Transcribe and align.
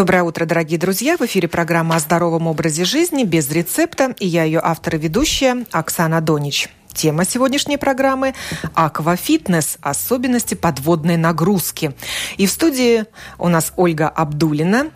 Доброе 0.00 0.22
утро, 0.22 0.46
дорогие 0.46 0.78
друзья! 0.78 1.18
В 1.18 1.20
эфире 1.26 1.46
программа 1.46 1.96
о 1.96 1.98
здоровом 1.98 2.46
образе 2.46 2.86
жизни 2.86 3.24
без 3.24 3.50
рецепта. 3.50 4.14
И 4.18 4.26
я 4.26 4.44
ее 4.44 4.58
автор 4.64 4.96
и 4.96 4.98
ведущая 4.98 5.66
Оксана 5.72 6.22
Донич. 6.22 6.70
Тема 6.94 7.26
сегодняшней 7.26 7.76
программы– 7.76 8.32
аквафитнес, 8.74 9.76
особенности 9.82 10.54
подводной 10.54 11.18
нагрузки. 11.18 11.92
И 12.38 12.46
в 12.46 12.50
студии 12.50 13.04
у 13.36 13.48
нас 13.48 13.74
Ольга 13.76 14.08
Абдулина, 14.08 14.86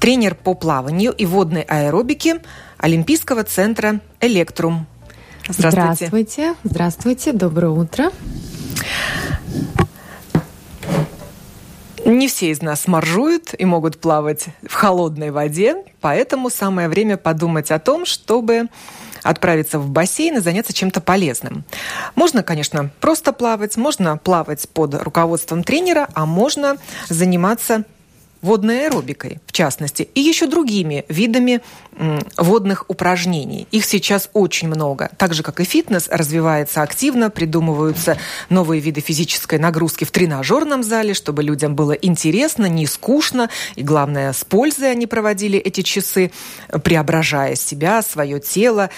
тренер 0.00 0.36
по 0.36 0.54
плаванию 0.54 1.10
и 1.10 1.26
водной 1.26 1.62
аэробике 1.62 2.42
Олимпийского 2.78 3.42
центра 3.42 4.00
«Электрум». 4.20 4.86
Здравствуйте. 5.48 6.06
Здравствуйте. 6.06 6.54
Здравствуйте. 6.62 7.32
Доброе 7.32 7.70
утро. 7.70 8.12
Не 12.04 12.26
все 12.26 12.50
из 12.50 12.62
нас 12.62 12.88
моржуют 12.88 13.54
и 13.56 13.64
могут 13.64 14.00
плавать 14.00 14.46
в 14.68 14.74
холодной 14.74 15.30
воде, 15.30 15.84
поэтому 16.00 16.50
самое 16.50 16.88
время 16.88 17.16
подумать 17.16 17.70
о 17.70 17.78
том, 17.78 18.06
чтобы 18.06 18.66
отправиться 19.22 19.78
в 19.78 19.88
бассейн 19.88 20.38
и 20.38 20.40
заняться 20.40 20.72
чем-то 20.72 21.00
полезным. 21.00 21.64
Можно, 22.16 22.42
конечно, 22.42 22.90
просто 23.00 23.32
плавать, 23.32 23.76
можно 23.76 24.18
плавать 24.18 24.68
под 24.68 24.94
руководством 24.94 25.62
тренера, 25.62 26.08
а 26.14 26.26
можно 26.26 26.76
заниматься 27.08 27.84
водной 28.42 28.86
аэробикой, 28.86 29.40
в 29.46 29.52
частности, 29.52 30.08
и 30.14 30.20
еще 30.20 30.46
другими 30.46 31.04
видами 31.08 31.62
водных 32.36 32.84
упражнений. 32.88 33.68
Их 33.70 33.84
сейчас 33.84 34.28
очень 34.32 34.68
много. 34.68 35.10
Так 35.16 35.34
же, 35.34 35.42
как 35.42 35.60
и 35.60 35.64
фитнес, 35.64 36.08
развивается 36.10 36.82
активно, 36.82 37.30
придумываются 37.30 38.18
новые 38.48 38.80
виды 38.80 39.00
физической 39.00 39.58
нагрузки 39.58 40.04
в 40.04 40.10
тренажерном 40.10 40.82
зале, 40.82 41.14
чтобы 41.14 41.42
людям 41.42 41.76
было 41.76 41.92
интересно, 41.92 42.66
не 42.66 42.86
скучно, 42.86 43.50
и, 43.76 43.82
главное, 43.82 44.32
с 44.32 44.44
пользой 44.44 44.90
они 44.90 45.06
проводили 45.06 45.58
эти 45.58 45.82
часы, 45.82 46.32
преображая 46.82 47.54
себя, 47.54 48.02
свое 48.02 48.40
тело, 48.40 48.90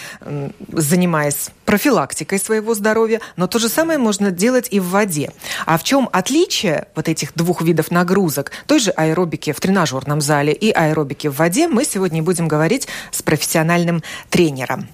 занимаясь 0.73 1.51
профилактикой 1.65 2.39
своего 2.39 2.75
здоровья, 2.75 3.21
но 3.37 3.47
то 3.47 3.59
же 3.59 3.69
самое 3.69 3.99
можно 3.99 4.31
делать 4.31 4.69
и 4.71 4.81
в 4.81 4.89
воде. 4.91 5.33
А 5.67 5.79
в 5.79 5.85
чем 5.85 6.09
отличие 6.13 6.89
вот 6.95 7.09
этих 7.09 7.35
двух 7.35 7.63
видов 7.63 7.91
нагрузок, 7.91 8.53
той 8.67 8.79
же 8.79 8.91
аэробики 8.91 9.34
в 9.37 9.61
тренажерном 9.61 10.21
зале 10.21 10.53
и 10.53 10.71
аэробики 10.71 11.29
в 11.29 11.37
воде, 11.37 11.69
мы 11.69 11.85
сегодня 11.85 12.23
будем 12.23 12.49
говорить 12.49 12.89
с 13.11 13.23
профессиональным 13.23 14.03
тренером. 14.31 14.89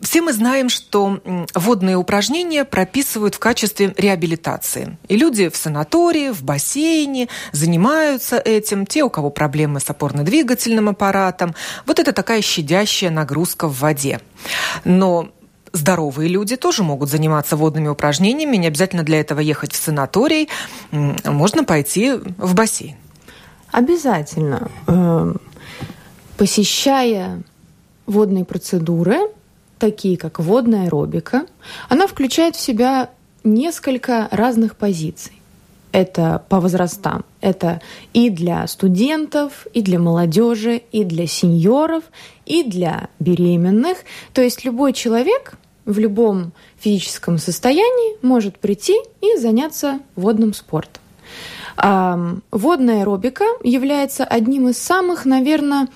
Все 0.00 0.22
мы 0.22 0.32
знаем, 0.32 0.68
что 0.68 1.20
водные 1.54 1.96
упражнения 1.96 2.64
прописывают 2.64 3.34
в 3.34 3.38
качестве 3.38 3.92
реабилитации. 3.96 4.96
И 5.08 5.16
люди 5.16 5.48
в 5.48 5.56
санатории, 5.56 6.30
в 6.30 6.42
бассейне 6.42 7.28
занимаются 7.52 8.38
этим. 8.38 8.86
Те, 8.86 9.02
у 9.02 9.10
кого 9.10 9.30
проблемы 9.30 9.80
с 9.80 9.90
опорно-двигательным 9.90 10.88
аппаратом. 10.88 11.54
Вот 11.86 11.98
это 11.98 12.12
такая 12.12 12.40
щадящая 12.40 13.10
нагрузка 13.10 13.68
в 13.68 13.78
воде. 13.80 14.20
Но 14.84 15.30
здоровые 15.72 16.28
люди 16.28 16.56
тоже 16.56 16.82
могут 16.82 17.10
заниматься 17.10 17.56
водными 17.56 17.88
упражнениями. 17.88 18.56
Не 18.56 18.68
обязательно 18.68 19.02
для 19.02 19.20
этого 19.20 19.40
ехать 19.40 19.72
в 19.72 19.76
санаторий. 19.76 20.48
Можно 20.90 21.64
пойти 21.64 22.12
в 22.12 22.54
бассейн. 22.54 22.96
Обязательно. 23.72 24.70
Эм, 24.86 25.40
посещая 26.36 27.42
водные 28.06 28.44
процедуры, 28.44 29.18
такие 29.78 30.16
как 30.16 30.38
водная 30.38 30.84
аэробика, 30.84 31.46
она 31.88 32.06
включает 32.06 32.56
в 32.56 32.60
себя 32.60 33.10
несколько 33.44 34.28
разных 34.30 34.76
позиций. 34.76 35.35
Это 35.96 36.42
по 36.50 36.60
возрастам. 36.60 37.24
Это 37.40 37.80
и 38.12 38.28
для 38.28 38.66
студентов, 38.66 39.66
и 39.72 39.80
для 39.80 39.98
молодежи, 39.98 40.82
и 40.92 41.04
для 41.04 41.26
сеньоров, 41.26 42.04
и 42.44 42.64
для 42.64 43.08
беременных. 43.18 43.96
То 44.34 44.42
есть 44.42 44.62
любой 44.66 44.92
человек 44.92 45.54
в 45.86 45.98
любом 45.98 46.52
физическом 46.78 47.38
состоянии 47.38 48.18
может 48.20 48.58
прийти 48.58 49.00
и 49.22 49.38
заняться 49.38 50.00
водным 50.16 50.52
спортом. 50.52 51.02
Водная 51.78 53.00
аэробика 53.00 53.46
является 53.64 54.24
одним 54.24 54.68
из 54.68 54.76
самых, 54.76 55.24
наверное, 55.24 55.88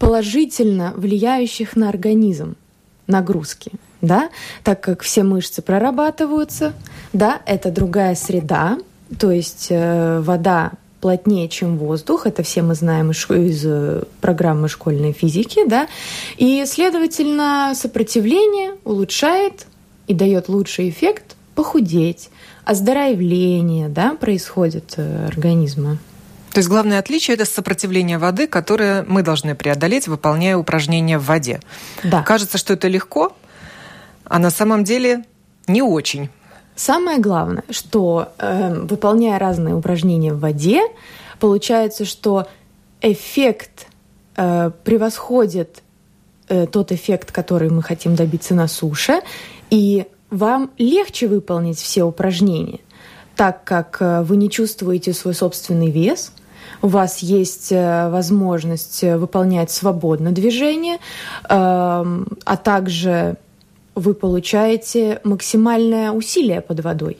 положительно 0.00 0.92
влияющих 0.96 1.76
на 1.76 1.90
организм 1.90 2.56
нагрузки, 3.06 3.70
да, 4.00 4.30
так 4.64 4.80
как 4.80 5.02
все 5.02 5.22
мышцы 5.22 5.62
прорабатываются, 5.62 6.72
да, 7.12 7.40
это 7.46 7.70
другая 7.70 8.16
среда, 8.16 8.78
то 9.16 9.30
есть 9.30 9.68
э, 9.70 10.20
вода 10.20 10.72
плотнее, 11.00 11.48
чем 11.48 11.78
воздух, 11.78 12.26
это 12.26 12.42
все 12.42 12.62
мы 12.62 12.74
знаем 12.74 13.12
из, 13.12 13.30
из 13.30 13.64
э, 13.64 14.02
программы 14.20 14.68
школьной 14.68 15.12
физики, 15.12 15.62
да, 15.66 15.86
и, 16.36 16.64
следовательно, 16.66 17.72
сопротивление 17.74 18.72
улучшает 18.84 19.66
и 20.06 20.14
дает 20.14 20.48
лучший 20.48 20.90
эффект 20.90 21.36
похудеть, 21.54 22.30
оздоровление, 22.64 23.88
да, 23.88 24.14
происходит 24.14 24.94
э, 24.96 25.26
организма. 25.26 25.98
То 26.52 26.58
есть 26.58 26.68
главное 26.68 26.98
отличие– 26.98 27.34
это 27.36 27.44
сопротивление 27.44 28.18
воды, 28.18 28.46
которое 28.46 29.04
мы 29.04 29.22
должны 29.22 29.54
преодолеть, 29.54 30.08
выполняя 30.08 30.56
упражнения 30.56 31.18
в 31.18 31.24
воде. 31.24 31.60
Да. 32.02 32.22
Кажется, 32.22 32.58
что 32.58 32.72
это 32.72 32.88
легко, 32.88 33.36
а 34.24 34.38
на 34.38 34.50
самом 34.50 34.82
деле 34.82 35.24
не 35.66 35.82
очень. 35.82 36.30
Самое 36.78 37.18
главное, 37.18 37.64
что 37.70 38.28
э, 38.38 38.72
выполняя 38.72 39.36
разные 39.40 39.74
упражнения 39.74 40.32
в 40.32 40.38
воде, 40.38 40.82
получается, 41.40 42.04
что 42.04 42.46
эффект 43.00 43.88
э, 44.36 44.70
превосходит 44.84 45.82
э, 46.48 46.68
тот 46.68 46.92
эффект, 46.92 47.32
который 47.32 47.68
мы 47.68 47.82
хотим 47.82 48.14
добиться 48.14 48.54
на 48.54 48.68
суше, 48.68 49.22
и 49.70 50.06
вам 50.30 50.70
легче 50.78 51.26
выполнить 51.26 51.80
все 51.80 52.04
упражнения, 52.04 52.78
так 53.34 53.64
как 53.64 53.96
э, 53.98 54.22
вы 54.22 54.36
не 54.36 54.48
чувствуете 54.48 55.12
свой 55.14 55.34
собственный 55.34 55.90
вес, 55.90 56.32
у 56.80 56.86
вас 56.86 57.18
есть 57.18 57.72
э, 57.72 58.08
возможность 58.08 59.02
э, 59.02 59.18
выполнять 59.18 59.72
свободно 59.72 60.30
движение, 60.30 60.98
эм, 61.48 62.28
а 62.44 62.56
также 62.56 63.36
вы 63.98 64.14
получаете 64.14 65.20
максимальное 65.24 66.10
усилие 66.12 66.60
под 66.60 66.80
водой. 66.80 67.18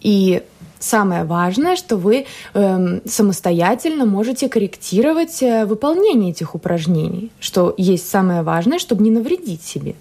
И 0.00 0.42
самое 0.78 1.24
важное, 1.24 1.76
что 1.76 1.96
вы 1.96 2.26
э, 2.54 3.00
самостоятельно 3.04 4.06
можете 4.06 4.48
корректировать 4.48 5.42
э, 5.42 5.64
выполнение 5.64 6.30
этих 6.30 6.54
упражнений, 6.54 7.30
что 7.40 7.74
есть 7.76 8.08
самое 8.08 8.42
важное, 8.42 8.78
чтобы 8.78 9.02
не 9.02 9.10
навредить 9.10 9.62
себе. 9.62 9.94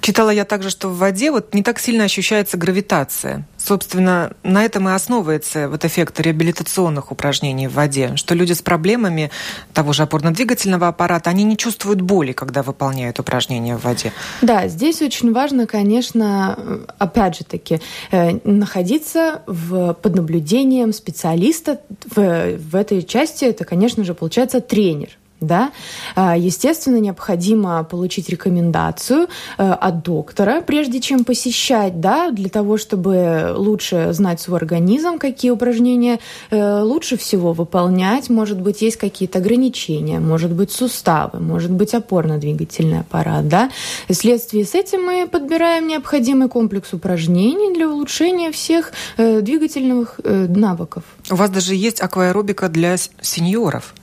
Читала 0.00 0.30
я 0.30 0.44
также, 0.44 0.70
что 0.70 0.88
в 0.88 0.98
воде 0.98 1.30
вот 1.30 1.54
не 1.54 1.62
так 1.62 1.78
сильно 1.78 2.04
ощущается 2.04 2.56
гравитация. 2.56 3.46
Собственно, 3.56 4.32
на 4.42 4.64
этом 4.64 4.88
и 4.88 4.92
основывается 4.92 5.68
вот 5.68 5.84
эффект 5.84 6.20
реабилитационных 6.20 7.12
упражнений 7.12 7.68
в 7.68 7.74
воде, 7.74 8.16
что 8.16 8.34
люди 8.34 8.52
с 8.52 8.62
проблемами 8.62 9.30
того 9.74 9.92
же 9.92 10.04
опорно-двигательного 10.04 10.88
аппарата, 10.88 11.28
они 11.28 11.44
не 11.44 11.56
чувствуют 11.56 12.00
боли, 12.00 12.32
когда 12.32 12.62
выполняют 12.62 13.18
упражнения 13.18 13.76
в 13.76 13.82
воде. 13.82 14.12
Да, 14.40 14.68
здесь 14.68 15.02
очень 15.02 15.32
важно, 15.32 15.66
конечно, 15.66 16.86
опять 16.98 17.38
же 17.38 17.44
таки, 17.44 17.80
э, 18.10 18.38
находиться 18.44 19.42
в, 19.46 19.92
под 19.94 20.14
наблюдением 20.14 20.92
специалиста. 20.92 21.80
В, 22.06 22.56
в 22.56 22.76
этой 22.76 23.02
части 23.02 23.44
это, 23.44 23.64
конечно 23.64 24.04
же, 24.04 24.14
получается 24.14 24.60
тренер 24.60 25.10
да, 25.40 25.72
а, 26.14 26.36
естественно, 26.36 26.96
необходимо 26.96 27.84
получить 27.84 28.28
рекомендацию 28.28 29.28
э, 29.58 29.70
от 29.70 30.02
доктора, 30.02 30.60
прежде 30.60 31.00
чем 31.00 31.24
посещать, 31.24 32.00
да, 32.00 32.30
для 32.30 32.48
того, 32.48 32.76
чтобы 32.76 33.52
лучше 33.54 34.12
знать 34.12 34.40
свой 34.40 34.58
организм, 34.58 35.18
какие 35.18 35.50
упражнения 35.50 36.18
э, 36.50 36.80
лучше 36.82 37.16
всего 37.16 37.52
выполнять. 37.52 38.30
Может 38.30 38.60
быть, 38.60 38.82
есть 38.82 38.96
какие-то 38.96 39.38
ограничения, 39.38 40.18
может 40.18 40.50
быть, 40.50 40.72
суставы, 40.72 41.38
может 41.38 41.70
быть, 41.70 41.94
опорно-двигательный 41.94 43.00
аппарат, 43.00 43.48
да. 43.48 43.70
Вследствие 44.08 44.64
с 44.64 44.74
этим 44.74 45.02
мы 45.02 45.28
подбираем 45.30 45.86
необходимый 45.86 46.48
комплекс 46.48 46.92
упражнений 46.92 47.74
для 47.74 47.88
улучшения 47.88 48.50
всех 48.50 48.92
э, 49.16 49.40
двигательных 49.40 50.20
навыков. 50.24 51.04
У 51.30 51.36
вас 51.36 51.50
даже 51.50 51.74
есть 51.74 52.00
акваэробика 52.00 52.68
для 52.68 52.96
сеньоров. 52.96 53.94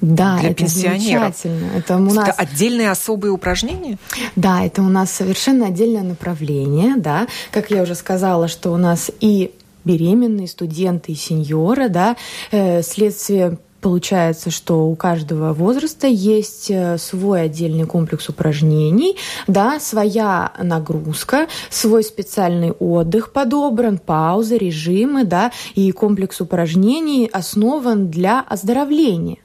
Да, 0.00 0.38
для 0.38 0.50
это 0.50 0.64
пенсионеров. 0.64 1.34
замечательно. 1.36 1.70
Это, 1.76 1.96
у 1.96 2.00
нас... 2.00 2.28
это 2.28 2.32
отдельные 2.32 2.90
особые 2.90 3.32
упражнения? 3.32 3.98
Да, 4.36 4.64
это 4.64 4.82
у 4.82 4.88
нас 4.88 5.10
совершенно 5.10 5.66
отдельное 5.66 6.02
направление, 6.02 6.96
да. 6.96 7.26
Как 7.50 7.70
я 7.70 7.82
уже 7.82 7.94
сказала, 7.94 8.48
что 8.48 8.70
у 8.70 8.76
нас 8.76 9.10
и 9.20 9.52
беременные 9.84 10.48
студенты 10.48 11.12
и 11.12 11.14
сеньоры, 11.14 11.88
да, 11.88 12.16
э, 12.50 12.82
следствие 12.82 13.58
Получается, 13.84 14.50
что 14.50 14.86
у 14.86 14.96
каждого 14.96 15.52
возраста 15.52 16.06
есть 16.06 16.70
э, 16.70 16.96
свой 16.96 17.42
отдельный 17.42 17.84
комплекс 17.84 18.30
упражнений, 18.30 19.18
да, 19.46 19.78
своя 19.78 20.52
нагрузка, 20.58 21.48
свой 21.68 22.02
специальный 22.02 22.70
отдых 22.70 23.30
подобран, 23.30 23.98
паузы, 23.98 24.56
режимы, 24.56 25.24
да, 25.24 25.52
и 25.74 25.92
комплекс 25.92 26.40
упражнений 26.40 27.28
основан 27.30 28.08
для 28.08 28.40
оздоровления. 28.40 29.43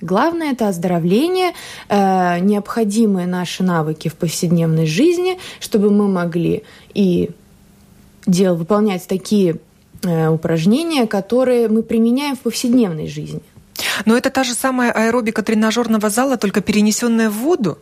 Главное 0.00 0.52
это 0.52 0.68
оздоровление, 0.68 1.52
э, 1.88 2.38
необходимые 2.40 3.26
наши 3.26 3.62
навыки 3.62 4.08
в 4.08 4.14
повседневной 4.14 4.86
жизни, 4.86 5.38
чтобы 5.58 5.90
мы 5.90 6.06
могли 6.06 6.64
и 6.92 7.30
дел, 8.26 8.56
выполнять 8.56 9.06
такие 9.06 9.56
э, 10.02 10.28
упражнения, 10.28 11.06
которые 11.06 11.68
мы 11.68 11.82
применяем 11.82 12.36
в 12.36 12.40
повседневной 12.40 13.06
жизни. 13.08 13.40
Но 14.04 14.16
это 14.16 14.30
та 14.30 14.44
же 14.44 14.52
самая 14.52 14.92
аэробика 14.92 15.42
тренажерного 15.42 16.10
зала, 16.10 16.36
только 16.36 16.60
перенесенная 16.60 17.30
в 17.30 17.34
воду? 17.34 17.78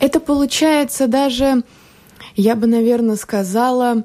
Это 0.00 0.18
получается 0.18 1.06
даже, 1.06 1.62
я 2.34 2.56
бы, 2.56 2.66
наверное, 2.66 3.16
сказала, 3.16 4.02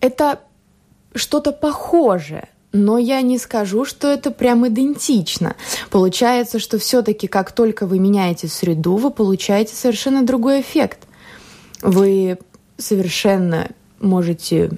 это 0.00 0.40
что-то 1.14 1.52
похожее 1.52 2.48
но 2.72 2.98
я 2.98 3.20
не 3.22 3.38
скажу, 3.38 3.84
что 3.84 4.08
это 4.08 4.30
прям 4.30 4.66
идентично. 4.66 5.56
Получается, 5.90 6.58
что 6.58 6.78
все-таки 6.78 7.26
как 7.26 7.52
только 7.52 7.86
вы 7.86 7.98
меняете 7.98 8.48
среду, 8.48 8.96
вы 8.96 9.10
получаете 9.10 9.74
совершенно 9.74 10.24
другой 10.24 10.60
эффект. 10.60 11.06
Вы 11.82 12.38
совершенно 12.76 13.70
можете 14.00 14.70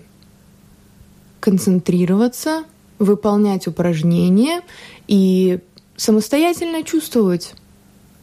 концентрироваться, 1.40 2.64
выполнять 2.98 3.66
упражнения 3.66 4.62
и 5.08 5.58
самостоятельно 5.96 6.84
чувствовать 6.84 7.54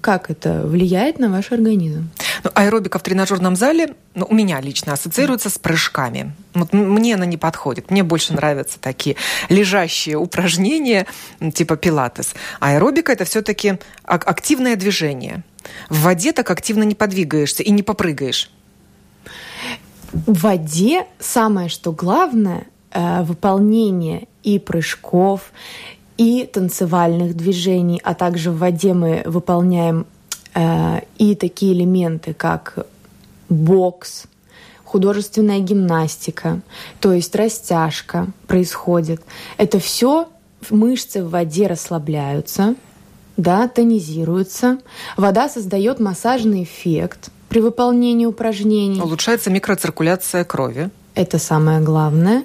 как 0.01 0.29
это 0.29 0.61
влияет 0.65 1.19
на 1.19 1.29
ваш 1.29 1.51
организм? 1.51 2.09
Ну, 2.43 2.51
аэробика 2.53 2.99
в 2.99 3.03
тренажерном 3.03 3.55
зале 3.55 3.95
ну, 4.15 4.25
у 4.29 4.33
меня 4.33 4.61
лично 4.61 4.93
ассоциируется 4.93 5.49
с 5.49 5.57
прыжками. 5.57 6.33
Вот 6.53 6.73
мне 6.73 7.15
она 7.15 7.25
не 7.25 7.37
подходит. 7.37 7.91
Мне 7.91 8.03
больше 8.03 8.33
нравятся 8.33 8.79
такие 8.79 9.15
лежащие 9.49 10.17
упражнения, 10.17 11.05
типа 11.53 11.75
пилатес. 11.75 12.33
Аэробика– 12.59 13.11
это 13.13 13.25
все-таки 13.25 13.79
активное 14.03 14.75
движение. 14.75 15.43
В 15.89 16.01
воде 16.01 16.31
так 16.31 16.49
активно 16.49 16.83
не 16.83 16.95
подвигаешься 16.95 17.63
и 17.63 17.71
не 17.71 17.83
попрыгаешь. 17.83 18.51
В 20.11 20.41
воде 20.41 21.05
самое, 21.19 21.69
что 21.69 21.91
главное, 21.91 22.65
э, 22.91 23.21
выполнение 23.23 24.27
и 24.43 24.57
прыжков, 24.57 25.51
и 26.19 26.45
танцевальных 26.45 27.33
движений, 27.33 28.01
а 28.04 28.13
также 28.13 28.51
в 28.51 28.57
воде 28.57 28.94
мы 28.94 29.24
выполняем 29.25 30.06
э, 30.54 31.00
и 31.18 31.33
такие 31.33 31.71
элементы, 31.71 32.33
как 32.33 32.86
бокс, 33.48 34.25
художественная 34.83 35.60
гимнастика, 35.60 36.60
то 37.00 37.13
есть 37.13 37.33
растяжка 37.36 38.27
происходит. 38.48 39.21
Это 39.56 39.80
все 39.80 40.27
мышцы 40.69 41.24
в 41.24 41.30
воде 41.30 41.68
расслабляются, 41.68 42.75
да, 43.38 43.69
тонизируются. 43.69 44.80
Вода 45.16 45.48
создает 45.48 46.01
массажный 46.01 46.63
эффект 46.63 47.30
при 47.48 47.62
выполнении 47.62 48.25
упражнений. 48.25 49.01
Улучшается 49.01 49.51
микроциркуляция 49.51 50.44
крови. 50.44 50.89
Это 51.16 51.39
самое 51.39 51.80
главное. 51.80 52.44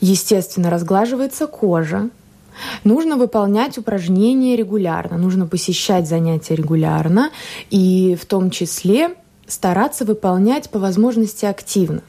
Естественно, 0.00 0.70
разглаживается 0.70 1.48
кожа, 1.48 2.10
Нужно 2.84 3.16
выполнять 3.16 3.78
упражнения 3.78 4.56
регулярно, 4.56 5.16
нужно 5.18 5.46
посещать 5.46 6.08
занятия 6.08 6.54
регулярно 6.54 7.30
и 7.70 8.16
в 8.20 8.26
том 8.26 8.50
числе 8.50 9.14
стараться 9.46 10.04
выполнять 10.04 10.70
по 10.70 10.78
возможности 10.78 11.46
активно. 11.46 12.02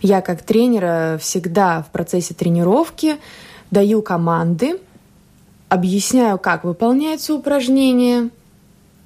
Я 0.00 0.20
как 0.20 0.42
тренера 0.42 1.18
всегда 1.20 1.82
в 1.82 1.90
процессе 1.90 2.34
тренировки 2.34 3.16
даю 3.70 4.02
команды, 4.02 4.78
объясняю, 5.68 6.38
как 6.38 6.64
выполняются 6.64 7.34
упражнения, 7.34 8.28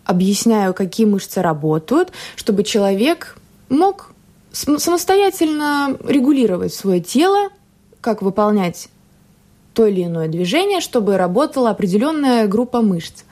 объясняю, 0.05 0.75
какие 0.75 1.07
мышцы 1.07 1.41
работают, 1.41 2.13
чтобы 2.35 2.65
человек 2.65 3.39
мог 3.69 4.11
самостоятельно 4.53 5.97
регулировать 6.05 6.75
свое 6.75 7.01
тело, 7.01 7.51
как 8.01 8.23
выполнять 8.23 8.89
то 9.77 9.87
или 9.87 10.05
иное 10.05 10.27
движение, 10.27 10.81
чтобы 10.81 11.19
работала 11.19 11.69
определенная 11.69 12.49
группа 12.49 12.81
мышц. 12.81 13.25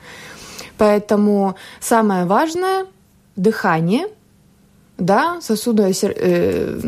Поэтому 0.77 1.55
самое 1.79 2.25
важное– 2.25 2.85
дыхание, 3.35 4.07
да, 4.99 5.41
сосудо, 5.41 5.89
э, 5.89 6.79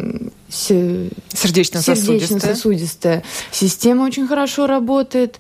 сердечно-сосудистая. 0.50 2.56
сердечно 2.56 3.24
система 3.52 4.04
очень 4.04 4.28
хорошо 4.28 4.68
работает. 4.68 5.40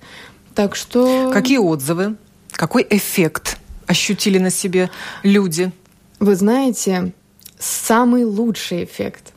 Так 0.55 0.75
что... 0.75 1.29
Какие 1.31 1.59
отзывы? 1.59 2.15
Какой 2.53 2.87
эффект 2.89 3.59
ощутили 3.85 4.39
на 4.39 4.49
себе 4.49 4.89
люди? 5.21 5.71
Вы 6.19 6.35
знаете, 6.35 7.13
самый 7.59 8.25
лучший 8.25 8.83
эффект. 8.83 9.33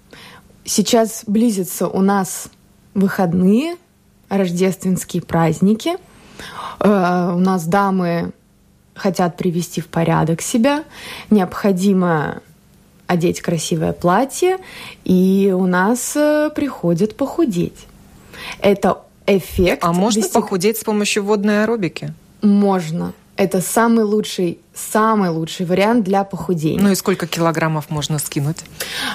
Сейчас 0.64 1.24
близятся 1.26 1.86
у 1.86 2.00
нас 2.00 2.48
выходные– 2.94 3.76
рождественские 4.30 5.22
праздники. 5.22 5.96
Э, 6.78 7.32
у 7.34 7.38
нас 7.38 7.66
дамы 7.66 8.32
хотят 8.94 9.36
привести 9.36 9.80
в 9.80 9.88
порядок 9.88 10.40
себя. 10.40 10.84
Необходимо 11.28 12.40
одеть 13.06 13.40
красивое 13.42 13.92
платье, 13.92 14.58
и 15.04 15.52
у 15.54 15.66
нас 15.66 16.16
э, 16.16 16.50
приходят 16.54 17.16
похудеть. 17.16 17.86
Это 18.60 19.02
эффект. 19.26 19.84
А 19.84 19.92
можно 19.92 20.22
достиг... 20.22 20.32
похудеть 20.32 20.78
с 20.78 20.84
помощью 20.84 21.24
водной 21.24 21.62
аэробики? 21.62 22.14
Можно. 22.40 23.12
Это 23.40 23.62
самый 23.62 24.04
лучший, 24.04 24.58
самый 24.74 25.30
лучший 25.30 25.64
вариант 25.64 26.04
для 26.04 26.24
похудения. 26.24 26.78
Ну 26.78 26.90
и 26.90 26.94
сколько 26.94 27.26
килограммов 27.26 27.88
можно 27.88 28.18
скинуть? 28.18 28.58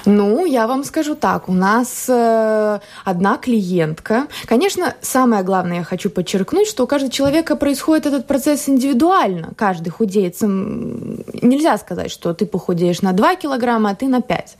Ну, 0.04 0.44
я 0.44 0.66
вам 0.66 0.82
скажу 0.82 1.14
так. 1.14 1.48
У 1.48 1.52
нас 1.52 2.06
э, 2.08 2.80
одна 3.04 3.36
клиентка. 3.36 4.26
Конечно, 4.46 4.94
самое 5.00 5.44
главное 5.44 5.76
я 5.76 5.84
хочу 5.84 6.10
подчеркнуть, 6.10 6.66
что 6.66 6.82
у 6.82 6.86
каждого 6.88 7.12
человека 7.12 7.54
происходит 7.54 8.06
этот 8.06 8.26
процесс 8.26 8.68
индивидуально. 8.68 9.50
Каждый 9.54 9.90
худеет. 9.90 10.40
Нельзя 10.40 11.78
сказать, 11.78 12.10
что 12.10 12.34
ты 12.34 12.46
похудеешь 12.46 13.02
на 13.02 13.12
2 13.12 13.36
килограмма, 13.36 13.90
а 13.90 13.94
ты 13.94 14.08
на 14.08 14.22
5. 14.22 14.56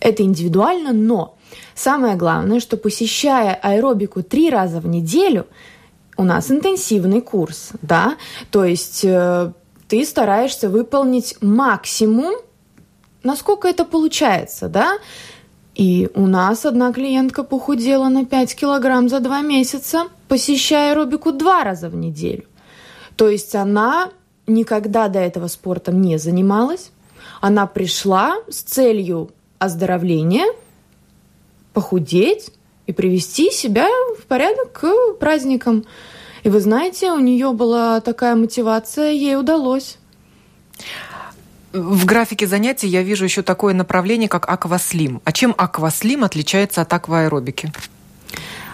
Это 0.00 0.22
индивидуально, 0.22 0.92
но 0.92 1.34
самое 1.74 2.14
главное, 2.14 2.60
что 2.60 2.76
посещая 2.76 3.54
аэробику 3.54 4.22
три 4.22 4.50
раза 4.50 4.80
в 4.80 4.86
неделю– 4.86 5.46
у 6.18 6.24
нас 6.24 6.50
интенсивный 6.50 7.22
курс, 7.22 7.70
да, 7.80 8.16
то 8.50 8.64
есть 8.64 9.04
э, 9.04 9.52
ты 9.86 10.04
стараешься 10.04 10.68
выполнить 10.68 11.36
максимум, 11.40 12.34
насколько 13.22 13.68
это 13.68 13.84
получается, 13.84 14.68
да, 14.68 14.98
и 15.76 16.10
у 16.14 16.26
нас 16.26 16.66
одна 16.66 16.92
клиентка 16.92 17.44
похудела 17.44 18.08
на 18.08 18.26
5 18.26 18.56
килограмм 18.56 19.08
за 19.08 19.20
2 19.20 19.42
месяца, 19.42 20.08
посещая 20.26 20.90
аэробику 20.90 21.30
два 21.30 21.62
раза 21.62 21.88
в 21.88 21.94
неделю. 21.94 22.44
То 23.14 23.28
есть 23.28 23.54
она 23.54 24.10
никогда 24.48 25.06
до 25.06 25.20
этого 25.20 25.46
спортом 25.46 26.00
не 26.00 26.18
занималась. 26.18 26.90
Она 27.40 27.68
пришла 27.68 28.38
с 28.48 28.62
целью 28.62 29.30
оздоровления, 29.60 30.46
похудеть, 31.72 32.50
и 32.88 32.92
привести 32.92 33.50
себя 33.50 33.86
в 34.18 34.24
порядок 34.24 34.72
к 34.72 35.14
праздникам. 35.20 35.84
И 36.42 36.48
вы 36.48 36.58
знаете, 36.58 37.12
у 37.12 37.18
нее 37.20 37.52
была 37.52 38.00
такая 38.00 38.34
мотивация, 38.34 39.12
ей 39.12 39.36
удалось. 39.36 39.98
В 41.72 42.06
графике 42.06 42.46
занятий 42.46 42.88
я 42.88 43.02
вижу 43.02 43.24
еще 43.24 43.42
такое 43.42 43.74
направление, 43.74 44.28
как 44.28 44.48
акваслим. 44.48 45.20
А 45.24 45.32
чем 45.32 45.54
акваслим 45.58 46.24
отличается 46.24 46.80
от 46.80 46.90
акваэробики? 46.90 47.70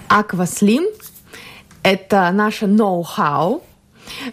Акваслим– 0.06 0.86
это 1.82 2.30
наше 2.30 2.68
ноу-хау. 2.68 3.64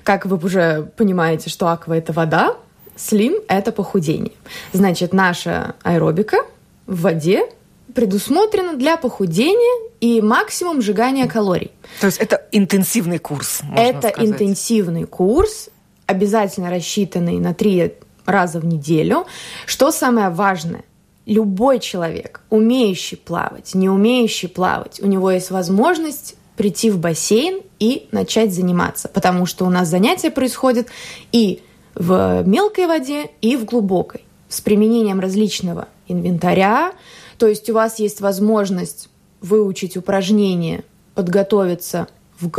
Как 0.04 0.28
вы 0.28 0.38
уже 0.38 0.92
понимаете, 0.96 1.50
что 1.50 1.70
аква– 1.70 1.94
это 1.98 2.14
вода, 2.14 2.56
слим– 2.96 3.34
это 3.48 3.72
похудение. 3.72 4.34
Значит, 4.74 5.12
наша 5.12 5.74
аэробика 5.82 6.38
в 6.86 7.02
воде 7.02 7.50
предусмотрено 7.94 8.76
для 8.76 8.98
похудения 8.98 9.90
и 10.00 10.22
максимум 10.22 10.82
сжигания 10.82 11.28
калорий. 11.28 11.72
То 12.00 12.08
есть 12.08 12.20
это 12.20 12.46
интенсивный 12.52 13.20
курс? 13.20 13.62
это 13.76 14.10
сказать. 14.10 14.30
интенсивный 14.30 15.06
курс, 15.06 15.70
обязательно 16.06 16.70
рассчитанный 16.70 17.40
на 17.40 17.54
три 17.54 17.94
раза 18.26 18.60
в 18.60 18.66
неделю. 18.66 19.26
Что 19.66 19.92
самое 19.92 20.30
важное? 20.30 20.84
Любой 21.26 21.80
человек, 21.80 22.42
умеющий 22.50 23.18
плавать, 23.18 23.76
не 23.76 23.90
умеющий 23.90 24.50
плавать, 24.50 25.00
у 25.02 25.08
него 25.08 25.30
есть 25.32 25.52
возможность 25.52 26.36
прийти 26.58 26.90
в 26.90 26.98
бассейн 26.98 27.62
и 27.80 28.08
начать 28.12 28.54
заниматься, 28.54 29.08
потому 29.08 29.46
что 29.46 29.66
у 29.66 29.70
нас 29.70 29.88
занятия 29.88 30.32
происходят 30.32 30.88
и 31.32 31.62
в 31.96 32.44
мелкой 32.46 32.88
воде, 32.88 33.30
и 33.42 33.56
в 33.56 33.66
глубокой, 33.66 34.24
с 34.50 34.62
применением 34.62 35.20
различного 35.20 35.88
инвентаря. 36.08 36.94
То 37.42 37.48
есть 37.48 37.68
у 37.72 37.74
вас 37.74 37.98
есть 37.98 38.22
возможность 38.22 39.10
выучить 39.42 39.98
упражнения, 39.98 40.84
подготовиться 41.16 42.08
в, 42.40 42.52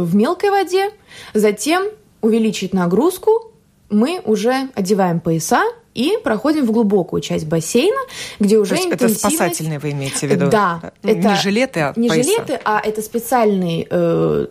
в 0.00 0.14
мелкой 0.14 0.48
воде, 0.48 0.88
затем 1.34 1.84
увеличить 2.22 2.72
нагрузку, 2.72 3.52
мы 3.90 4.22
уже 4.24 4.70
одеваем 4.74 5.20
пояса 5.20 5.62
и 5.92 6.16
проходим 6.24 6.64
в 6.64 6.72
глубокую 6.72 7.20
часть 7.20 7.48
бассейна, 7.48 8.00
где 8.38 8.56
уже 8.56 8.70
То 8.70 8.74
есть 8.76 8.86
интенсивность... 8.86 9.24
это 9.24 9.34
спасательные 9.34 9.78
вы 9.78 9.90
имеете 9.90 10.26
в 10.26 10.30
виду? 10.30 10.48
Да. 10.48 10.90
Это 11.02 11.28
не 11.28 11.36
жилеты, 11.36 11.80
а 11.80 11.92
Не 11.96 12.08
пояса. 12.08 12.30
жилеты, 12.30 12.60
а 12.64 12.80
это 12.82 13.02
специальный 13.02 13.86
э, 13.90 14.46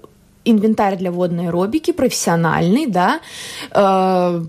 инвентарь 0.45 0.97
для 0.97 1.11
водной 1.11 1.47
аэробики, 1.47 1.93
профессиональный, 1.93 2.85
да. 2.85 3.21
Э, 3.71 4.39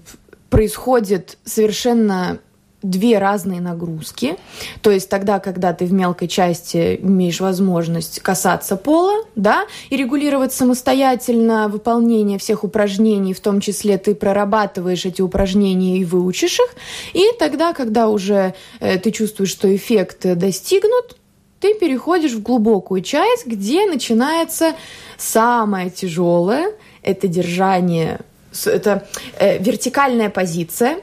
происходит 0.51 1.39
совершенно 1.47 2.41
две 2.83 3.19
разные 3.19 3.61
нагрузки. 3.61 4.37
То 4.83 4.91
есть 4.91 5.09
тогда, 5.09 5.39
когда 5.39 5.73
ты 5.73 5.85
в 5.85 5.93
мелкой 5.93 6.29
части 6.29 6.99
имеешь 7.03 7.41
возможность 7.41 8.21
касаться 8.21 8.77
пола, 8.77 9.25
да, 9.37 9.67
и 9.91 9.97
регулировать 9.97 10.53
самостоятельно 10.53 11.69
выполнение 11.69 12.39
всех 12.39 12.65
упражнений, 12.65 13.35
в 13.35 13.41
том 13.41 13.61
числе 13.61 13.99
ты 13.99 14.15
прорабатываешь 14.15 15.05
эти 15.05 15.21
упражнения 15.21 15.99
и 15.99 16.05
выучишь 16.05 16.59
их, 16.61 16.75
и 17.13 17.39
тогда, 17.39 17.73
когда 17.73 18.09
уже 18.09 18.55
э, 18.81 18.99
ты 18.99 19.11
чувствуешь, 19.11 19.51
что 19.51 19.75
эффект 19.75 20.27
достигнут, 20.37 21.17
ты 21.61 21.75
переходишь 21.75 22.33
в 22.33 22.43
глубокую 22.43 23.03
часть, 23.03 23.47
где 23.47 23.87
начинается 23.87 24.73
самое 25.19 25.91
тяжелое, 25.91 26.73
это 27.03 27.29
держание, 27.29 28.21
это 28.65 29.07
э, 29.39 29.59
вертикальная 29.59 30.31
позиция, 30.31 31.01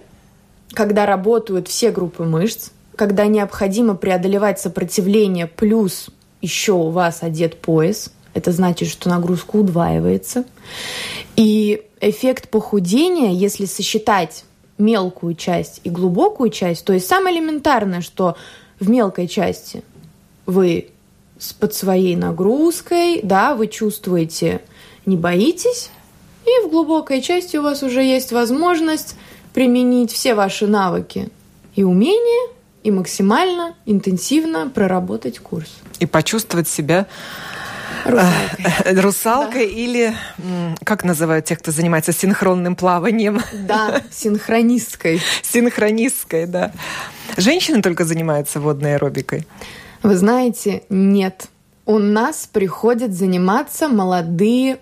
когда 0.74 1.06
работают 1.06 1.68
все 1.68 1.92
группы 1.92 2.24
мышц, 2.24 2.70
когда 2.96 3.26
необходимо 3.28 3.96
преодолевать 3.96 4.60
сопротивление, 4.60 5.48
плюс 5.48 6.10
еще 6.42 6.74
у 6.74 6.90
вас 6.90 7.20
одет 7.22 7.60
пояс, 7.62 8.12
это 8.34 8.52
значит, 8.52 8.90
что 8.90 9.10
нагрузка 9.10 9.56
удваивается. 9.56 10.46
И 11.36 11.84
эффект 12.02 12.50
похудения, 12.50 13.32
если 13.32 13.66
сосчитать 13.66 14.44
мелкую 14.78 15.36
часть 15.36 15.82
и 15.84 15.90
глубокую 15.90 16.50
часть, 16.50 16.86
то 16.86 16.94
есть 16.94 17.08
самое 17.08 17.38
элементарное, 17.38 18.02
что 18.02 18.36
в 18.80 18.90
мелкой 18.90 19.28
части 19.28 19.84
вы 20.46 20.90
под 21.60 21.74
своей 21.74 22.16
нагрузкой, 22.16 23.22
да, 23.24 23.56
вы 23.56 23.68
чувствуете, 23.68 24.62
не 25.06 25.16
боитесь, 25.16 25.90
и 26.46 26.66
в 26.66 26.70
глубокой 26.70 27.22
части 27.22 27.58
у 27.58 27.64
вас 27.64 27.84
уже 27.84 28.04
есть 28.04 28.32
возможность 28.32 29.16
применить 29.58 30.12
все 30.12 30.36
ваши 30.36 30.68
навыки 30.68 31.30
и 31.74 31.84
умения 31.84 32.52
и 32.84 32.92
максимально 32.92 33.74
интенсивно 33.88 34.70
проработать 34.70 35.40
курс. 35.40 35.78
И 35.98 36.06
почувствовать 36.06 36.68
себя 36.68 37.08
русалкой, 38.06 39.02
русалкой 39.02 39.66
да. 39.66 39.74
или 39.74 40.14
как 40.84 41.04
называют 41.04 41.46
тех, 41.46 41.58
кто 41.58 41.72
занимается 41.72 42.14
синхронным 42.14 42.76
плаванием? 42.76 43.42
Да, 43.52 44.04
синхронисткой. 44.12 45.24
Синхронисткой, 45.42 46.46
да. 46.46 46.72
Женщины 47.36 47.82
только 47.82 48.06
занимаются 48.06 48.60
водной 48.60 48.94
аэробикой? 48.94 49.48
Вы 50.04 50.18
знаете, 50.18 50.84
нет. 50.90 51.48
У 51.88 51.98
нас 51.98 52.48
приходят 52.54 53.12
заниматься 53.12 53.88
молодые 53.88 54.78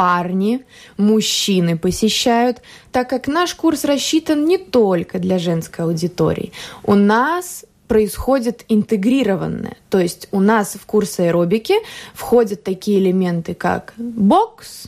парни, 0.00 0.64
мужчины 0.96 1.76
посещают, 1.76 2.62
так 2.90 3.10
как 3.10 3.28
наш 3.28 3.54
курс 3.54 3.84
рассчитан 3.84 4.46
не 4.46 4.56
только 4.56 5.18
для 5.18 5.38
женской 5.38 5.84
аудитории. 5.84 6.52
У 6.84 6.94
нас 6.94 7.66
происходит 7.86 8.64
интегрированное. 8.68 9.76
То 9.90 9.98
есть 9.98 10.26
у 10.32 10.40
нас 10.40 10.78
в 10.80 10.86
курс 10.86 11.20
аэробики 11.20 11.74
входят 12.14 12.64
такие 12.64 12.98
элементы, 12.98 13.52
как 13.52 13.92
бокс, 13.98 14.86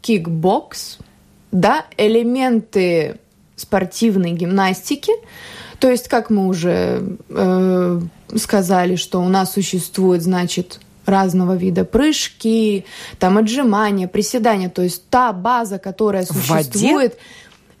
кикбокс, 0.00 0.96
да, 1.52 1.84
элементы 1.98 3.18
спортивной 3.56 4.30
гимнастики. 4.30 5.12
То 5.78 5.90
есть, 5.90 6.08
как 6.08 6.30
мы 6.30 6.46
уже 6.46 7.18
э, 7.28 8.00
сказали, 8.34 8.96
что 8.96 9.20
у 9.20 9.28
нас 9.28 9.52
существует, 9.52 10.22
значит, 10.22 10.80
разного 11.06 11.54
вида 11.54 11.84
прыжки, 11.84 12.84
там 13.18 13.38
отжимания, 13.38 14.08
приседания, 14.08 14.68
то 14.68 14.82
есть 14.82 15.08
та 15.08 15.32
база, 15.32 15.78
которая 15.78 16.24
существует, 16.24 17.18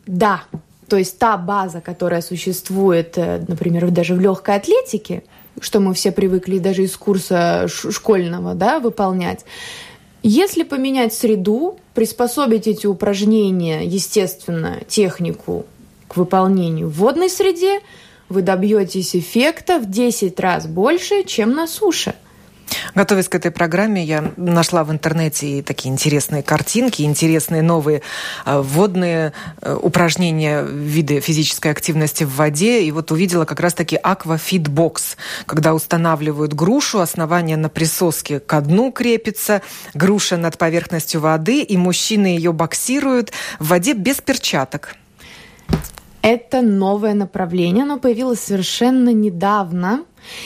да, 0.06 0.42
то 0.88 0.96
есть 0.96 1.18
та 1.18 1.36
база, 1.36 1.80
которая 1.80 2.20
существует, 2.20 3.16
э, 3.16 3.44
например, 3.48 3.90
даже 3.90 4.14
в 4.14 4.20
легкой 4.20 4.56
атлетике, 4.56 5.24
что 5.60 5.80
мы 5.80 5.94
все 5.94 6.12
привыкли 6.12 6.58
даже 6.58 6.82
из 6.82 6.96
курса 6.96 7.66
школьного, 7.68 8.54
да, 8.54 8.80
выполнять. 8.80 9.44
Если 10.22 10.62
поменять 10.62 11.12
среду, 11.12 11.78
приспособить 11.94 12.66
эти 12.66 12.86
упражнения, 12.86 13.84
естественно, 13.84 14.78
технику 14.88 15.66
к 16.08 16.16
выполнению 16.16 16.88
в 16.88 16.94
водной 16.94 17.28
среде, 17.28 17.80
вы 18.28 18.42
добьетесь 18.42 19.14
эффекта 19.14 19.78
в 19.78 19.90
10 19.90 20.38
раз 20.40 20.66
больше, 20.66 21.24
чем 21.24 21.52
на 21.52 21.66
суше. 21.66 22.14
Готовясь 22.94 23.28
к 23.28 23.34
этой 23.34 23.50
программе, 23.50 24.04
я 24.04 24.32
нашла 24.36 24.84
в 24.84 24.90
интернете 24.92 25.62
такие 25.62 25.92
интересные 25.92 26.42
картинки, 26.42 27.02
интересные 27.02 27.62
новые 27.62 28.02
э, 28.44 28.60
водные 28.60 29.32
э, 29.60 29.76
упражнения, 29.80 30.62
виды 30.62 31.20
физической 31.20 31.72
активности 31.72 32.24
в 32.24 32.34
воде. 32.36 32.82
И 32.82 32.92
вот 32.92 33.10
увидела 33.10 33.44
как 33.44 33.60
раз-таки 33.60 33.96
аквафитбокс, 33.96 35.16
когда 35.46 35.74
устанавливают 35.74 36.54
грушу, 36.54 37.00
основание 37.00 37.56
на 37.56 37.68
присоске 37.68 38.40
к 38.40 38.60
дну 38.60 38.92
крепится, 38.92 39.62
груша 39.94 40.36
над 40.36 40.58
поверхностью 40.58 41.20
воды, 41.20 41.62
и 41.62 41.76
мужчины 41.76 42.26
ее 42.26 42.52
боксируют 42.52 43.32
в 43.58 43.68
воде 43.68 43.94
без 43.94 44.20
перчаток. 44.20 44.94
Это 46.22 46.62
новое 46.62 47.12
направление, 47.12 47.82
оно 47.82 47.98
появилось 47.98 48.40
совершенно 48.40 49.10
недавно. 49.10 50.04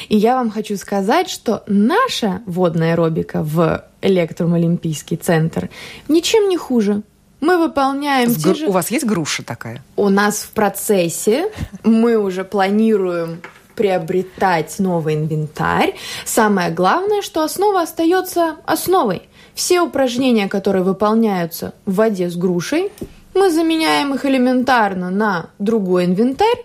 И 0.08 0.16
я 0.16 0.36
вам 0.36 0.50
хочу 0.50 0.76
сказать, 0.76 1.28
что 1.30 1.62
наша 1.66 2.42
водная 2.46 2.92
аэробика 2.92 3.42
в 3.42 3.84
Электромолимпийский 4.00 5.16
центр 5.16 5.70
ничем 6.08 6.48
не 6.48 6.56
хуже. 6.56 7.02
Мы 7.40 7.58
выполняем 7.58 8.30
С 8.30 8.42
те 8.42 8.54
же... 8.54 8.66
У 8.66 8.72
вас 8.72 8.90
есть 8.90 9.04
груша 9.04 9.44
такая? 9.44 9.82
У 9.96 10.08
нас 10.08 10.38
в 10.38 10.50
процессе. 10.50 11.50
Мы 11.84 12.16
уже 12.16 12.44
планируем 12.44 13.40
приобретать 13.76 14.76
новый 14.80 15.14
инвентарь. 15.14 15.94
Самое 16.24 16.70
главное, 16.70 17.22
что 17.22 17.44
основа 17.44 17.82
остается 17.82 18.56
основой. 18.66 19.22
Все 19.54 19.80
упражнения, 19.80 20.48
которые 20.48 20.82
выполняются 20.82 21.74
в 21.86 21.94
воде 21.94 22.28
с 22.28 22.36
грушей, 22.36 22.90
мы 23.34 23.52
заменяем 23.52 24.14
их 24.14 24.24
элементарно 24.26 25.10
на 25.10 25.50
другой 25.60 26.06
инвентарь, 26.06 26.64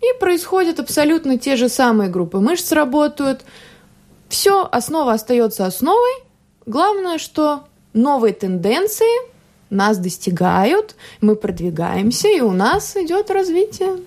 и 0.00 0.18
происходят 0.18 0.80
абсолютно 0.80 1.38
те 1.38 1.56
же 1.56 1.68
самые 1.68 2.10
группы 2.10 2.38
мышц 2.38 2.72
работают. 2.72 3.44
Все, 4.28 4.68
основа 4.70 5.12
остается 5.12 5.66
основой. 5.66 6.12
Главное, 6.66 7.18
что 7.18 7.64
новые 7.92 8.32
тенденции 8.32 9.30
нас 9.70 9.98
достигают, 9.98 10.96
мы 11.20 11.36
продвигаемся, 11.36 12.28
и 12.28 12.40
у 12.40 12.52
нас 12.52 12.96
идет 12.96 13.30
развитие. 13.30 13.98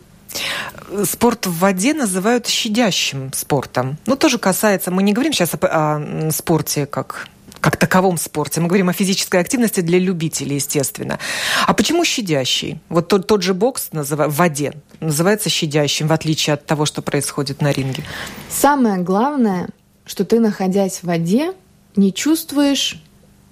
Спорт 1.06 1.46
в 1.46 1.60
воде 1.60 1.94
называют 1.94 2.48
щадящим 2.48 3.32
спортом. 3.34 3.98
Ну, 4.06 4.16
тоже 4.16 4.40
касается, 4.40 4.92
мы 4.92 5.04
не 5.04 5.14
говорим 5.14 5.34
сейчас 5.34 5.54
о, 5.54 5.58
о 5.62 6.32
спорте 6.32 6.86
как 6.86 7.28
как 7.64 7.78
таковом 7.78 8.18
спорте. 8.18 8.60
Мы 8.60 8.68
говорим 8.68 8.90
о 8.90 8.94
физической 8.94 9.40
активности 9.40 9.80
для 9.80 9.98
любителей, 9.98 10.56
естественно. 10.56 11.18
А 11.66 11.74
почему 11.74 12.04
щадящий? 12.04 12.82
Вот 12.90 13.08
тот, 13.08 13.26
тот 13.26 13.42
же 13.42 13.54
бокс 13.54 13.94
назыв... 13.94 14.20
в 14.20 14.36
воде 14.36 14.74
называется 15.00 15.50
щадящим, 15.50 16.08
в 16.08 16.12
отличие 16.12 16.56
от 16.56 16.66
того, 16.66 16.86
что 16.86 17.02
происходит 17.02 17.62
на 17.62 17.72
ринге. 17.72 18.04
Самое 18.50 18.98
главное, 18.98 19.70
что 20.06 20.26
ты, 20.26 20.42
находясь 20.42 20.98
в 20.98 21.04
воде, 21.06 21.54
не 21.96 22.14
чувствуешь 22.14 23.02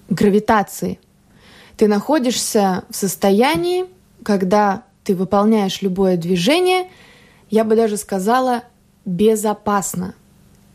гравитации. 0.09 0.99
Ты 1.77 1.87
находишься 1.87 2.83
в 2.89 2.95
состоянии, 2.97 3.85
когда 4.23 4.83
ты 5.05 5.15
выполняешь 5.15 5.81
любое 5.81 6.17
движение, 6.17 6.89
я 7.49 7.63
бы 7.63 7.77
даже 7.77 7.95
сказала, 7.95 8.63
безопасно. 9.05 10.15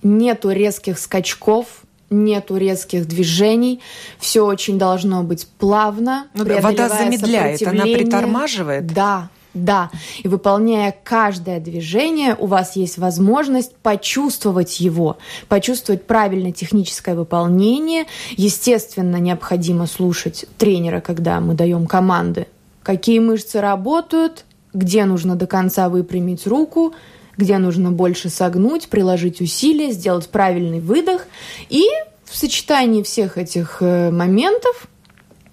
Нету 0.02 0.50
резких 0.52 0.98
скачков, 0.98 1.66
нету 2.10 2.56
резких 2.56 3.06
движений, 3.06 3.80
все 4.18 4.44
очень 4.44 4.78
должно 4.78 5.22
быть 5.22 5.46
плавно. 5.58 6.26
Ну, 6.34 6.44
вода 6.60 6.88
замедляет, 6.88 7.62
она 7.66 7.84
притормаживает. 7.84 8.86
Да, 8.86 9.28
Да, 9.54 9.90
и 10.22 10.28
выполняя 10.28 10.94
каждое 11.02 11.60
движение, 11.60 12.36
у 12.38 12.46
вас 12.46 12.76
есть 12.76 12.98
возможность 12.98 13.74
почувствовать 13.76 14.80
его, 14.80 15.16
почувствовать 15.48 16.06
правильное 16.06 16.52
техническое 16.52 17.14
выполнение. 17.14 18.04
Естественно, 18.36 19.16
необходимо 19.16 19.86
слушать 19.86 20.44
тренера, 20.58 21.00
когда 21.00 21.40
мы 21.40 21.54
даем 21.54 21.86
команды, 21.86 22.48
какие 22.82 23.18
мышцы 23.18 23.62
работают, 23.62 24.44
где 24.74 25.06
нужно 25.06 25.36
до 25.36 25.46
конца 25.46 25.88
выпрямить 25.88 26.46
руку, 26.46 26.94
где 27.36 27.58
нужно 27.58 27.92
больше 27.92 28.28
согнуть, 28.28 28.88
приложить 28.88 29.40
усилия, 29.40 29.92
сделать 29.92 30.28
правильный 30.28 30.80
выдох. 30.80 31.26
И 31.68 31.84
в 32.24 32.36
сочетании 32.36 33.02
всех 33.02 33.38
этих 33.38 33.78
э, 33.80 34.10
моментов 34.10 34.88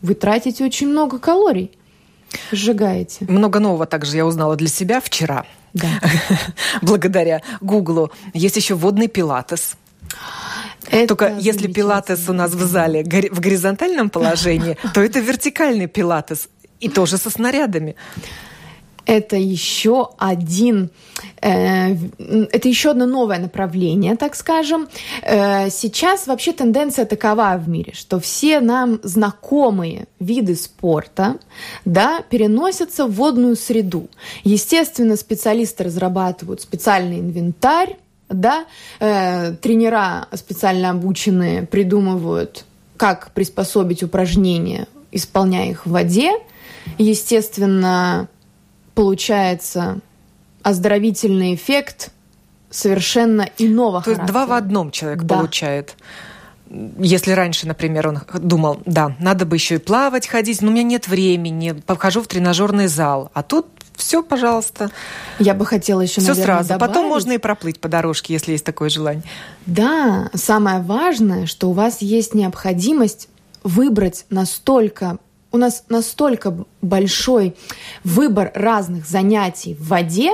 вы 0.02 0.16
тратите 0.16 0.66
очень 0.66 0.88
много 0.88 1.20
калорий– 1.20 1.72
Сжигаете. 2.52 3.26
Много 3.28 3.60
нового 3.60 3.86
также 3.86 4.18
я 4.18 4.26
узнала 4.26 4.56
для 4.56 4.68
себя 4.68 5.02
вчера. 5.02 5.46
Да. 5.74 5.88
Благодаря 6.82 7.42
Гуглу. 7.62 8.12
Есть 8.34 8.58
еще 8.58 8.76
водный 8.76 9.08
пилатес. 9.08 9.76
Это 10.90 11.16
Только 11.16 11.38
если 11.40 11.68
пилатес 11.68 12.28
у 12.30 12.34
нас 12.34 12.52
в 12.52 12.66
зале 12.66 13.04
в 13.04 13.40
горизонтальном 13.40 14.10
положении, 14.10 14.78
то 14.94 15.02
это 15.02 15.20
вертикальный 15.20 15.88
пилатес. 15.88 16.50
И 16.80 16.90
тоже 16.90 17.18
со 17.18 17.30
снарядами 17.30 17.96
это 19.06 19.36
еще 19.36 20.10
один, 20.18 20.90
э, 21.42 21.96
это 22.52 22.68
еще 22.68 22.92
одно 22.92 23.06
новое 23.06 23.40
направление, 23.40 24.16
так 24.16 24.36
скажем. 24.36 24.88
Э, 25.22 25.70
сейчас 25.70 26.28
вообще 26.28 26.54
тенденция 26.54 27.06
такова 27.06 27.58
в 27.58 27.68
мире, 27.68 27.94
что 27.94 28.20
все 28.20 28.60
нам 28.60 29.00
знакомые 29.04 30.06
виды 30.20 30.56
спорта, 30.56 31.38
да, 31.86 32.24
переносятся 32.30 33.06
в 33.06 33.14
водную 33.14 33.56
среду. 33.56 34.10
Естественно, 34.44 35.18
специалисты 35.18 35.84
разрабатывают 35.84 36.62
специальный 36.62 37.20
инвентарь, 37.20 37.98
да, 38.30 38.66
э, 39.00 39.54
тренера 39.62 40.28
специально 40.34 40.90
обученные 40.90 41.64
придумывают, 41.64 42.66
как 42.98 43.32
приспособить 43.32 44.04
упражнения, 44.04 44.88
исполняя 45.12 45.70
их 45.70 45.86
в 45.86 45.92
воде. 45.92 46.32
Естественно, 46.98 48.28
получается 48.96 50.00
оздоровительный 50.62 51.56
эффект 51.56 52.12
совершенно 52.70 53.50
иного 53.58 54.00
То 54.00 54.06
характера. 54.06 54.24
есть 54.24 54.34
два 54.34 54.46
в 54.46 54.52
одном 54.54 54.92
человек 54.92 55.24
да. 55.24 55.36
получает. 55.36 55.96
Если 56.98 57.34
раньше, 57.34 57.68
например, 57.68 58.08
он 58.08 58.20
думал, 58.34 58.82
да, 58.86 59.16
надо 59.20 59.46
бы 59.46 59.58
еще 59.58 59.76
и 59.76 59.78
плавать, 59.78 60.28
ходить, 60.28 60.62
но 60.62 60.70
у 60.70 60.72
меня 60.72 60.84
нет 60.84 61.08
времени, 61.08 61.74
похожу 61.74 62.22
в 62.22 62.28
тренажерный 62.28 62.88
зал, 62.88 63.30
а 63.34 63.44
тут 63.44 63.68
все, 63.96 64.24
пожалуйста. 64.24 64.90
Я 65.38 65.54
бы 65.54 65.68
хотела 65.68 66.02
еще, 66.02 66.20
все 66.20 66.30
наверное, 66.30 66.46
сразу. 66.46 66.70
Добавить. 66.70 66.94
Потом 66.94 67.10
можно 67.10 67.32
и 67.34 67.38
проплыть 67.38 67.80
по 67.80 67.90
дорожке, 67.90 68.34
если 68.34 68.54
есть 68.54 68.66
такое 68.66 68.90
желание. 68.90 69.24
Да, 69.68 70.32
самое 70.34 70.82
важное, 70.82 71.46
что 71.46 71.70
у 71.70 71.74
вас 71.74 72.02
есть 72.02 72.34
необходимость 72.34 73.30
выбрать 73.64 74.26
настолько 74.32 75.20
у 75.54 75.58
нас 75.58 75.86
настолько 75.88 76.66
большой 76.82 77.56
выбор 78.04 78.52
разных 78.56 79.08
занятий 79.08 79.76
в 79.76 79.88
воде, 79.88 80.32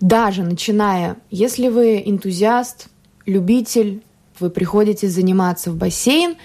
даже 0.00 0.42
начиная, 0.42 1.16
если 1.30 1.68
вы 1.68 2.02
энтузиаст, 2.04 2.88
любитель, 3.24 4.02
вы 4.38 4.50
приходите 4.50 5.08
заниматься 5.08 5.70
в 5.70 5.76
бассейн, 5.76 6.36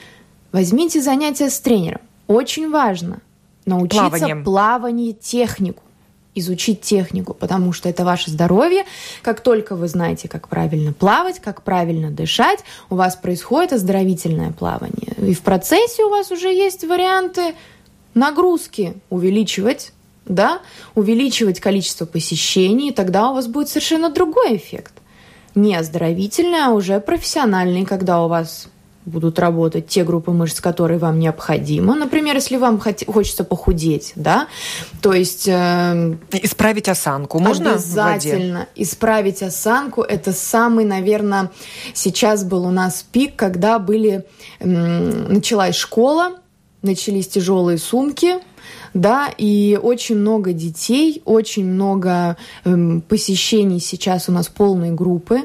возьмите 0.54 1.02
занятия 1.02 1.50
с 1.50 1.60
тренером. 1.60 2.02
Очень 2.28 2.72
важно 2.72 3.20
научиться 3.66 4.10
Плаванием. 4.10 4.44
плаванию, 4.44 5.14
технику 5.14 5.84
изучить 6.36 6.82
технику, 6.82 7.34
потому 7.34 7.74
что 7.74 7.90
это 7.90 8.06
ваше 8.06 8.32
здоровье. 8.32 8.86
Как 9.24 9.42
только 9.42 9.76
вы 9.76 9.88
знаете, 9.90 10.30
как 10.30 10.48
правильно 10.48 10.94
плавать, 10.94 11.40
как 11.40 11.64
правильно 11.64 12.12
дышать, 12.12 12.60
у 12.90 12.96
вас 12.96 13.16
происходит 13.18 13.74
оздоровительное 13.74 14.52
плавание. 14.52 15.14
И 15.18 15.34
в 15.34 15.42
процессе 15.42 16.04
у 16.06 16.10
вас 16.10 16.32
уже 16.32 16.48
есть 16.48 16.86
варианты 16.86 17.56
нагрузки 18.14 18.94
увеличивать, 19.10 19.92
да, 20.26 20.60
увеличивать 20.96 21.60
количество 21.60 22.06
посещений, 22.06 22.92
тогда 22.92 23.30
у 23.30 23.34
вас 23.34 23.48
будет 23.48 23.70
совершенно 23.70 24.10
другой 24.10 24.56
эффект. 24.56 24.94
Не 25.56 25.76
оздоровительный, 25.76 26.64
а 26.66 26.70
уже 26.70 27.00
профессиональный, 27.00 27.86
когда 27.86 28.24
у 28.24 28.28
вас 28.28 28.68
будут 29.06 29.40
работать 29.40 29.88
те 29.88 30.04
группы 30.04 30.32
мышц, 30.32 30.62
которые 30.62 31.00
вам 31.00 31.20
необходимы. 31.20 31.96
Например, 31.96 32.36
если 32.36 32.58
вам 32.58 32.80
хочется 32.80 33.44
похудеть, 33.44 34.14
да, 34.16 34.48
то 35.02 35.14
есть... 35.14 35.48
Э, 35.48 36.16
исправить 36.32 36.88
осанку 36.88 37.40
можно 37.40 37.74
Обязательно. 37.74 38.68
Исправить 38.76 39.42
осанку– 39.42 40.02
это 40.04 40.32
самый, 40.32 40.86
наверное, 40.86 41.50
сейчас 41.94 42.44
был 42.44 42.66
у 42.66 42.72
нас 42.72 43.04
пик, 43.12 43.36
когда 43.36 43.80
были, 43.80 44.26
э, 44.60 44.66
началась 44.68 45.76
школа, 45.76 46.36
начались 46.82 47.28
тяжелые 47.28 47.78
сумки, 47.78 48.36
да, 48.94 49.30
и 49.38 49.80
очень 49.82 50.18
много 50.18 50.54
детей, 50.54 51.22
очень 51.26 51.66
много 51.66 52.38
эм, 52.64 53.02
посещений 53.02 53.80
сейчас 53.80 54.30
у 54.30 54.32
нас 54.32 54.48
полной 54.48 54.92
группы. 54.92 55.42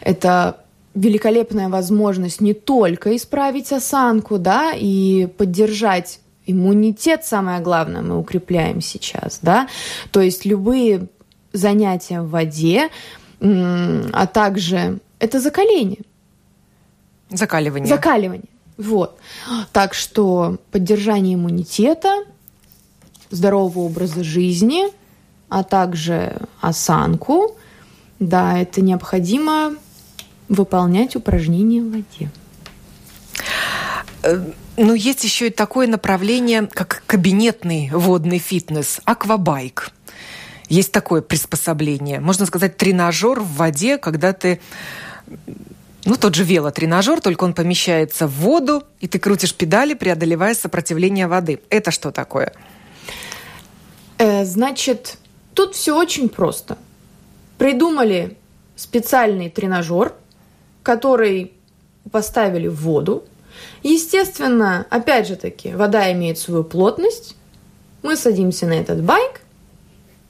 Это 0.00 0.64
великолепная 0.94 1.68
возможность 1.68 2.40
не 2.40 2.54
только 2.54 3.14
исправить 3.16 3.72
осанку, 3.72 4.38
да, 4.38 4.72
и 4.74 5.26
поддержать 5.36 6.20
иммунитет, 6.46 7.24
самое 7.24 7.60
главное, 7.60 8.02
мы 8.02 8.18
укрепляем 8.18 8.80
сейчас, 8.80 9.38
да, 9.42 9.68
то 10.10 10.20
есть 10.20 10.46
любые 10.46 11.08
занятия 11.52 12.22
в 12.22 12.30
воде, 12.30 12.88
а 13.40 14.26
также 14.26 14.98
это 15.18 15.40
закаление. 15.40 16.00
Закаливание. 17.30 17.86
Закаливание. 17.86 18.48
Вот. 18.78 19.18
Так 19.72 19.92
что 19.92 20.58
поддержание 20.70 21.34
иммунитета, 21.34 22.24
здорового 23.30 23.80
образа 23.80 24.22
жизни, 24.24 24.84
а 25.48 25.64
также 25.64 26.40
осанку, 26.60 27.58
да, 28.20 28.58
это 28.58 28.80
необходимо 28.80 29.74
выполнять 30.48 31.16
упражнения 31.16 31.82
в 31.82 31.90
воде. 31.90 32.30
Э, 34.22 34.44
но 34.76 34.94
есть 34.94 35.24
еще 35.24 35.48
и 35.48 35.50
такое 35.50 35.86
направление, 35.86 36.66
как 36.66 37.02
кабинетный 37.06 37.90
водный 37.92 38.38
фитнес, 38.38 39.00
аквабайк. 39.04 39.90
Есть 40.68 40.92
такое 40.92 41.22
приспособление. 41.22 42.20
Можно 42.20 42.46
сказать, 42.46 42.76
тренажер 42.76 43.40
в 43.40 43.56
воде, 43.56 43.98
когда 43.98 44.32
ты 44.32 44.60
ну, 46.08 46.16
тот 46.16 46.34
же 46.34 46.42
велотренажер, 46.42 47.20
только 47.20 47.44
он 47.44 47.52
помещается 47.52 48.26
в 48.26 48.30
воду, 48.30 48.82
и 48.98 49.06
ты 49.06 49.18
крутишь 49.18 49.54
педали, 49.54 49.92
преодолевая 49.92 50.54
сопротивление 50.54 51.26
воды. 51.26 51.60
Это 51.68 51.90
что 51.90 52.10
такое? 52.10 52.54
Э, 54.16 54.46
значит, 54.46 55.18
тут 55.52 55.74
все 55.74 55.94
очень 55.94 56.30
просто. 56.30 56.78
Придумали 57.58 58.38
специальный 58.74 59.50
тренажер, 59.50 60.14
который 60.82 61.52
поставили 62.10 62.68
в 62.68 62.76
воду. 62.76 63.24
Естественно, 63.82 64.86
опять 64.88 65.28
же 65.28 65.36
таки, 65.36 65.74
вода 65.74 66.10
имеет 66.12 66.38
свою 66.38 66.64
плотность. 66.64 67.36
Мы 68.02 68.16
садимся 68.16 68.66
на 68.66 68.72
этот 68.72 69.02
байк, 69.02 69.42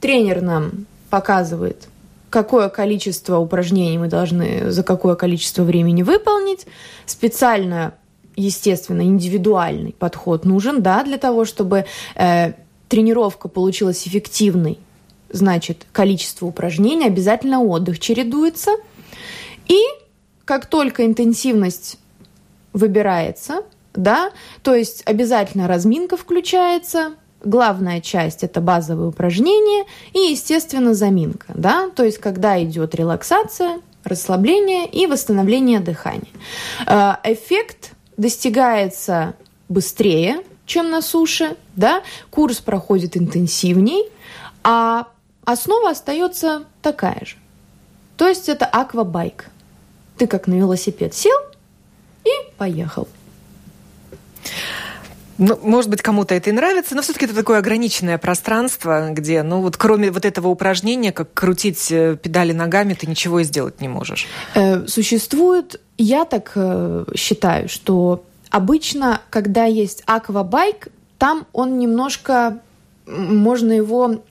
тренер 0.01 0.41
нам 0.41 0.87
показывает 1.09 1.88
какое 2.29 2.69
количество 2.69 3.37
упражнений 3.37 3.97
мы 3.97 4.07
должны 4.07 4.71
за 4.71 4.83
какое 4.83 5.15
количество 5.15 5.63
времени 5.63 6.03
выполнить. 6.03 6.65
Специально, 7.05 7.93
естественно, 8.35 9.01
индивидуальный 9.01 9.93
подход 9.97 10.45
нужен, 10.45 10.81
да, 10.81 11.03
для 11.03 11.17
того, 11.17 11.45
чтобы 11.45 11.85
э, 12.15 12.53
тренировка 12.87 13.47
получилась 13.47 14.07
эффективной. 14.07 14.79
Значит, 15.31 15.85
количество 15.91 16.45
упражнений, 16.47 17.05
обязательно 17.05 17.61
отдых 17.61 17.99
чередуется. 17.99 18.71
И 19.67 19.79
как 20.45 20.65
только 20.65 21.05
интенсивность 21.05 21.99
выбирается, 22.73 23.63
да, 23.93 24.31
то 24.63 24.73
есть 24.73 25.03
обязательно 25.05 25.67
разминка 25.67 26.17
включается, 26.17 27.13
главная 27.43 28.01
часть 28.01 28.43
это 28.43 28.61
базовые 28.61 29.09
упражнения 29.09 29.85
и, 30.13 30.31
естественно, 30.31 30.93
заминка, 30.93 31.47
да, 31.55 31.89
то 31.89 32.03
есть 32.03 32.17
когда 32.17 32.61
идет 32.63 32.95
релаксация, 32.95 33.81
расслабление 34.03 34.87
и 34.87 35.07
восстановление 35.07 35.79
дыхания. 35.79 36.31
Э, 36.87 37.15
эффект 37.23 37.91
достигается 38.17 39.35
быстрее, 39.67 40.41
чем 40.65 40.89
на 40.89 41.01
суше, 41.01 41.57
да, 41.75 42.03
курс 42.29 42.59
проходит 42.59 43.17
интенсивней, 43.17 44.03
а 44.63 45.07
основа 45.45 45.91
остается 45.91 46.63
такая 46.81 47.25
же. 47.25 47.37
То 48.17 48.27
есть 48.27 48.49
это 48.49 48.65
аквабайк. 48.65 49.49
Ты 50.17 50.27
как 50.27 50.47
на 50.47 50.55
велосипед 50.55 51.13
сел 51.15 51.37
и 52.25 52.29
поехал. 52.57 53.07
Ну, 55.39 55.57
может 55.63 55.89
быть, 55.89 56.01
кому-то 56.01 56.35
это 56.35 56.49
и 56.49 56.53
нравится, 56.53 56.95
но 56.95 57.01
все-таки 57.01 57.25
это 57.25 57.33
такое 57.33 57.59
ограниченное 57.59 58.17
пространство, 58.17 59.09
где, 59.11 59.41
ну, 59.41 59.61
вот 59.61 59.77
кроме 59.77 60.11
вот 60.11 60.25
этого 60.25 60.49
упражнения, 60.49 61.13
как 61.13 61.33
крутить 61.33 61.91
э, 61.91 62.17
педали 62.21 62.51
ногами, 62.51 62.93
ты 62.93 63.07
ничего 63.07 63.39
и 63.39 63.45
сделать 63.45 63.79
не 63.79 63.87
можешь. 63.87 64.27
Э, 64.53 64.85
существует, 64.85 65.79
я 65.97 66.25
так 66.25 66.51
э, 66.55 67.05
считаю, 67.15 67.69
что 67.69 68.25
обычно, 68.49 69.21
когда 69.29 69.63
есть 69.63 70.03
аквабайк, 70.05 70.89
там 71.17 71.47
он 71.53 71.79
немножко 71.79 72.59
можно 73.09 73.71
его 73.71 74.21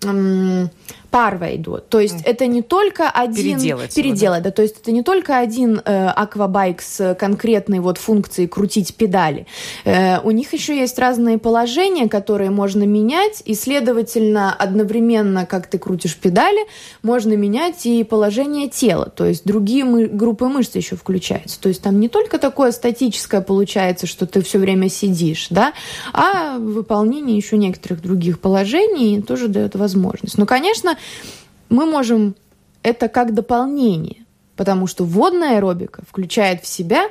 парва 1.10 1.54
идут. 1.56 1.88
То 1.88 2.00
есть 2.00 2.22
это 2.24 2.46
не 2.46 2.62
только 2.62 3.10
один... 3.10 3.58
Переделать. 3.58 3.94
Переделать, 3.94 4.42
да? 4.42 4.50
да. 4.50 4.54
То 4.54 4.62
есть 4.62 4.80
это 4.80 4.92
не 4.92 5.02
только 5.02 5.38
один 5.38 5.80
э, 5.84 6.06
аквабайк 6.08 6.82
с 6.82 7.14
конкретной 7.14 7.80
вот 7.80 7.98
функцией 7.98 8.48
крутить 8.48 8.94
педали. 8.94 9.46
Э, 9.84 10.20
у 10.20 10.30
них 10.30 10.52
еще 10.52 10.76
есть 10.76 10.98
разные 10.98 11.38
положения, 11.38 12.08
которые 12.08 12.50
можно 12.50 12.84
менять, 12.84 13.42
и, 13.44 13.54
следовательно, 13.54 14.54
одновременно, 14.54 15.46
как 15.46 15.66
ты 15.66 15.78
крутишь 15.78 16.16
педали, 16.16 16.66
можно 17.02 17.34
менять 17.34 17.86
и 17.86 18.04
положение 18.04 18.68
тела. 18.68 19.06
То 19.06 19.24
есть 19.24 19.44
другие 19.44 19.84
мы, 19.84 20.06
группы 20.06 20.46
мышц 20.46 20.74
еще 20.74 20.96
включаются. 20.96 21.60
То 21.60 21.68
есть 21.68 21.82
там 21.82 22.00
не 22.00 22.08
только 22.08 22.38
такое 22.38 22.72
статическое 22.72 23.40
получается, 23.40 24.06
что 24.06 24.26
ты 24.26 24.42
все 24.42 24.58
время 24.58 24.88
сидишь, 24.90 25.46
да, 25.50 25.72
а 26.12 26.58
выполнение 26.58 27.36
еще 27.36 27.56
некоторых 27.56 28.02
других 28.02 28.40
положений 28.40 29.22
тоже 29.22 29.48
дает 29.48 29.74
возможность. 29.74 30.36
Но, 30.36 30.44
конечно, 30.46 30.97
мы 31.68 31.86
можем 31.86 32.34
это 32.82 33.08
как 33.08 33.34
дополнение, 33.34 34.24
потому 34.56 34.86
что 34.86 35.04
водная 35.04 35.56
аэробика 35.56 36.02
включает 36.08 36.62
в 36.62 36.66
себя 36.66 37.08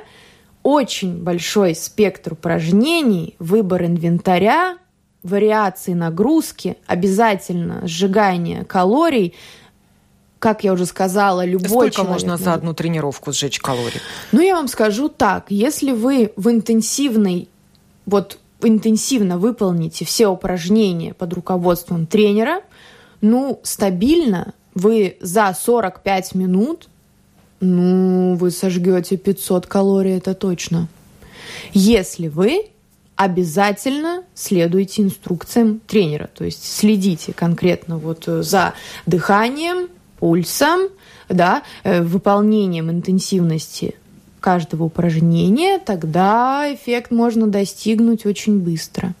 очень 0.62 1.22
большой 1.22 1.74
спектр 1.74 2.32
упражнений, 2.32 3.36
выбор 3.38 3.84
инвентаря, 3.84 4.78
вариации 5.22 5.92
нагрузки, 5.92 6.76
обязательно 6.86 7.86
сжигание 7.86 8.64
калорий, 8.64 9.34
как 10.38 10.62
я 10.62 10.72
уже 10.72 10.86
сказала, 10.86 11.44
любой 11.44 11.68
Сколько 11.68 11.90
человек... 11.96 12.12
можно 12.12 12.36
за 12.36 12.54
одну 12.54 12.72
тренировку 12.72 13.32
сжечь 13.32 13.58
калорий? 13.58 14.00
Ну, 14.30 14.40
я 14.40 14.54
вам 14.54 14.68
скажу 14.68 15.08
так. 15.08 15.46
Если 15.48 15.90
вы 15.90 16.32
в 16.36 16.48
интенсивной, 16.48 17.48
вот 18.06 18.38
интенсивно 18.62 19.38
выполните 19.38 20.04
все 20.04 20.28
упражнения 20.28 21.14
под 21.14 21.32
руководством 21.34 22.06
тренера– 22.06 22.62
ну, 23.20 23.60
стабильно 23.62 24.54
вы 24.74 25.16
за 25.20 25.54
45 25.58 26.34
минут, 26.34 26.88
ну, 27.60 28.34
вы 28.34 28.50
сожгете 28.50 29.16
500 29.16 29.66
калорий, 29.66 30.16
это 30.16 30.34
точно. 30.34 30.88
Если 31.72 32.28
вы 32.28 32.66
обязательно 33.16 34.22
следуйте 34.34 35.02
инструкциям 35.02 35.80
тренера, 35.86 36.28
то 36.32 36.44
есть 36.44 36.64
следите 36.64 37.32
конкретно 37.32 37.98
вот 37.98 38.24
за 38.26 38.74
дыханием, 39.06 39.88
пульсом, 40.20 40.88
да, 41.28 41.62
э, 41.82 42.02
выполнением 42.02 42.90
интенсивности 42.90 43.96
каждого 44.40 44.84
упражнения, 44.84 45.78
тогда 45.78 46.72
эффект 46.72 47.10
можно 47.10 47.48
достигнуть 47.48 48.24
очень 48.24 48.60
быстро. 48.60 49.14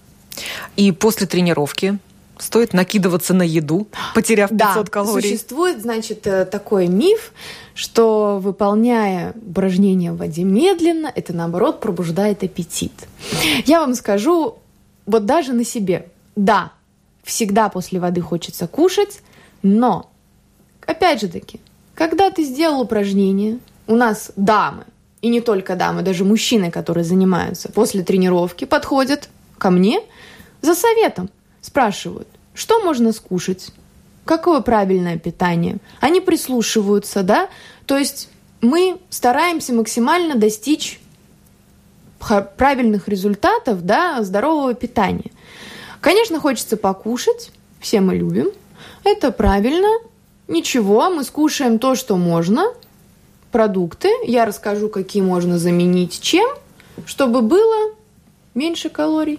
И 0.76 0.92
после 0.92 1.26
тренировки 1.26 1.98
стоит 2.38 2.72
накидываться 2.72 3.34
на 3.34 3.42
еду, 3.42 3.88
потеряв 4.14 4.50
500 4.50 4.58
да, 4.58 4.84
калорий. 4.84 5.30
Существует, 5.30 5.80
значит, 5.80 6.26
э, 6.26 6.44
такой 6.44 6.86
миф, 6.86 7.32
что 7.74 8.38
выполняя 8.42 9.34
упражнения 9.34 10.12
в 10.12 10.16
воде 10.16 10.44
медленно, 10.44 11.10
это 11.14 11.32
наоборот 11.32 11.80
пробуждает 11.80 12.42
аппетит. 12.42 12.92
Я 13.66 13.80
вам 13.80 13.94
скажу, 13.94 14.58
вот 15.06 15.26
даже 15.26 15.52
на 15.52 15.64
себе, 15.64 16.08
да, 16.36 16.72
всегда 17.24 17.68
после 17.68 18.00
воды 18.00 18.20
хочется 18.20 18.66
кушать, 18.66 19.20
но, 19.62 20.10
опять 20.86 21.20
же 21.20 21.28
таки, 21.28 21.60
когда 21.94 22.30
ты 22.30 22.44
сделал 22.44 22.80
упражнение, 22.80 23.58
у 23.86 23.96
нас 23.96 24.32
дамы, 24.36 24.84
и 25.20 25.28
не 25.28 25.40
только 25.40 25.74
дамы, 25.74 26.02
даже 26.02 26.24
мужчины, 26.24 26.70
которые 26.70 27.04
занимаются 27.04 27.70
после 27.70 28.02
тренировки, 28.02 28.64
подходят 28.64 29.28
ко 29.58 29.70
мне 29.70 30.00
за 30.62 30.74
советом 30.74 31.30
спрашивают, 31.68 32.28
что 32.54 32.82
можно 32.82 33.12
скушать, 33.12 33.68
какое 34.24 34.60
правильное 34.60 35.18
питание. 35.18 35.76
Они 36.00 36.20
прислушиваются, 36.20 37.22
да, 37.22 37.48
то 37.84 37.98
есть 37.98 38.30
мы 38.62 38.98
стараемся 39.10 39.74
максимально 39.74 40.34
достичь 40.34 40.98
правильных 42.56 43.06
результатов, 43.06 43.84
да, 43.84 44.22
здорового 44.22 44.72
питания. 44.74 45.30
Конечно, 46.00 46.40
хочется 46.40 46.76
покушать, 46.76 47.52
все 47.80 48.00
мы 48.00 48.16
любим, 48.16 48.48
это 49.04 49.30
правильно, 49.30 49.88
ничего, 50.48 51.10
мы 51.10 51.22
скушаем 51.22 51.78
то, 51.78 51.94
что 51.94 52.16
можно, 52.16 52.64
продукты, 53.52 54.08
я 54.24 54.46
расскажу, 54.46 54.88
какие 54.88 55.22
можно 55.22 55.58
заменить 55.58 56.20
чем, 56.20 56.48
чтобы 57.04 57.42
было 57.42 57.92
меньше 58.54 58.88
калорий 58.88 59.38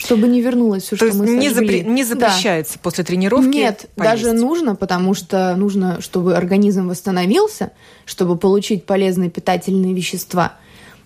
чтобы 0.00 0.28
не 0.28 0.40
вернулось 0.40 0.84
все, 0.84 0.96
То 0.96 1.08
что 1.08 1.16
мы 1.16 1.26
не, 1.28 1.50
запре- 1.50 1.84
не 1.84 2.04
запрещается 2.04 2.74
да. 2.74 2.80
после 2.82 3.04
тренировки 3.04 3.48
Нет, 3.48 3.90
поесть. 3.94 4.22
даже 4.22 4.32
нужно, 4.32 4.74
потому 4.74 5.12
что 5.12 5.54
нужно, 5.56 6.00
чтобы 6.00 6.34
организм 6.34 6.88
восстановился, 6.88 7.72
чтобы 8.06 8.36
получить 8.36 8.86
полезные 8.86 9.28
питательные 9.28 9.92
вещества. 9.92 10.54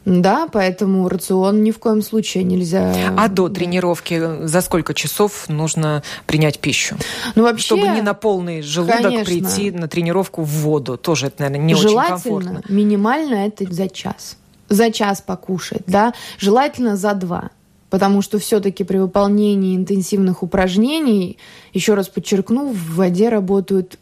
Да, 0.04 0.48
поэтому 0.52 1.08
рацион 1.08 1.64
ни 1.64 1.70
в 1.70 1.78
коем 1.78 2.02
случае 2.02 2.44
нельзя. 2.44 2.94
А 3.16 3.28
до 3.28 3.48
тренировки 3.48 4.46
за 4.46 4.60
сколько 4.60 4.94
часов 4.94 5.48
нужно 5.48 6.02
принять 6.26 6.60
пищу? 6.60 6.96
Ну 7.34 7.42
вообще, 7.42 7.64
чтобы 7.64 7.88
не 7.88 8.02
на 8.02 8.14
полный 8.14 8.62
желудок 8.62 9.02
конечно, 9.02 9.24
прийти 9.24 9.70
на 9.72 9.88
тренировку 9.88 10.42
в 10.42 10.48
воду, 10.48 10.98
тоже 10.98 11.28
это, 11.28 11.42
наверное, 11.42 11.66
не 11.66 11.74
очень 11.74 11.98
комфортно. 11.98 12.62
Минимально 12.68 13.46
это 13.46 13.64
за 13.72 13.88
час, 13.88 14.36
за 14.68 14.92
час 14.92 15.20
покушать, 15.20 15.82
да, 15.86 16.12
желательно 16.38 16.96
за 16.96 17.14
два 17.14 17.50
потому 17.94 18.22
что 18.22 18.40
все-таки 18.40 18.82
при 18.82 18.98
выполнении 18.98 19.76
интенсивных 19.76 20.42
упражнений, 20.42 21.38
еще 21.72 21.94
раз 21.94 22.08
подчеркну, 22.08 22.72
в 22.72 22.96
воде 22.96 23.28
работают 23.28 24.00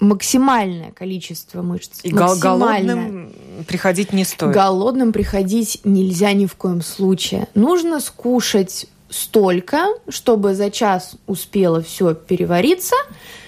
максимальное 0.00 0.92
количество 0.92 1.60
мышц. 1.60 2.00
И 2.04 2.10
голодным 2.10 3.34
приходить 3.68 4.14
не 4.14 4.24
стоит. 4.24 4.54
Голодным 4.54 5.12
приходить 5.12 5.82
нельзя 5.84 6.32
ни 6.32 6.46
в 6.46 6.54
коем 6.54 6.80
случае. 6.80 7.46
Нужно 7.54 8.00
скушать 8.00 8.86
столько, 9.10 9.88
чтобы 10.08 10.54
за 10.54 10.70
час 10.70 11.16
успело 11.26 11.82
все 11.82 12.14
перевариться, 12.14 12.96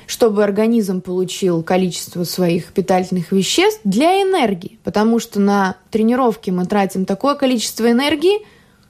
чтобы 0.06 0.44
организм 0.44 1.00
получил 1.00 1.62
количество 1.62 2.24
своих 2.24 2.66
питательных 2.74 3.32
веществ 3.32 3.80
для 3.84 4.20
энергии. 4.20 4.78
Потому 4.84 5.20
что 5.20 5.40
на 5.40 5.76
тренировке 5.90 6.52
мы 6.52 6.66
тратим 6.66 7.06
такое 7.06 7.34
количество 7.34 7.90
энергии, 7.90 8.44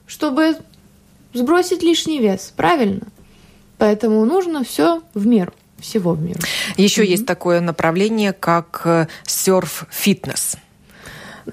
чтобы 0.05 0.57
сбросить 1.37 1.83
лишний 1.83 2.19
вес, 2.19 2.53
правильно? 2.55 3.07
Поэтому 3.77 4.25
нужно 4.25 4.63
все 4.63 5.01
в 5.13 5.25
меру 5.25 5.53
всего 5.79 6.13
в 6.13 6.21
меру. 6.21 6.39
Еще 6.75 7.03
mm-hmm. 7.03 7.07
есть 7.07 7.25
такое 7.25 7.61
направление, 7.61 8.33
как 8.33 9.07
серф-фитнес. 9.23 10.57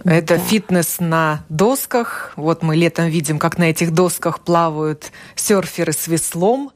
Это 0.02 0.36
да. 0.36 0.38
фитнес 0.38 0.96
на 0.98 1.44
досках. 1.48 2.32
Вот 2.36 2.62
мы 2.62 2.74
летом 2.74 3.06
видим, 3.06 3.38
как 3.38 3.58
на 3.58 3.64
этих 3.64 3.92
досках 3.92 4.40
плавают 4.40 5.12
серферы 5.36 5.92
с 5.92 6.08
веслом. 6.08 6.72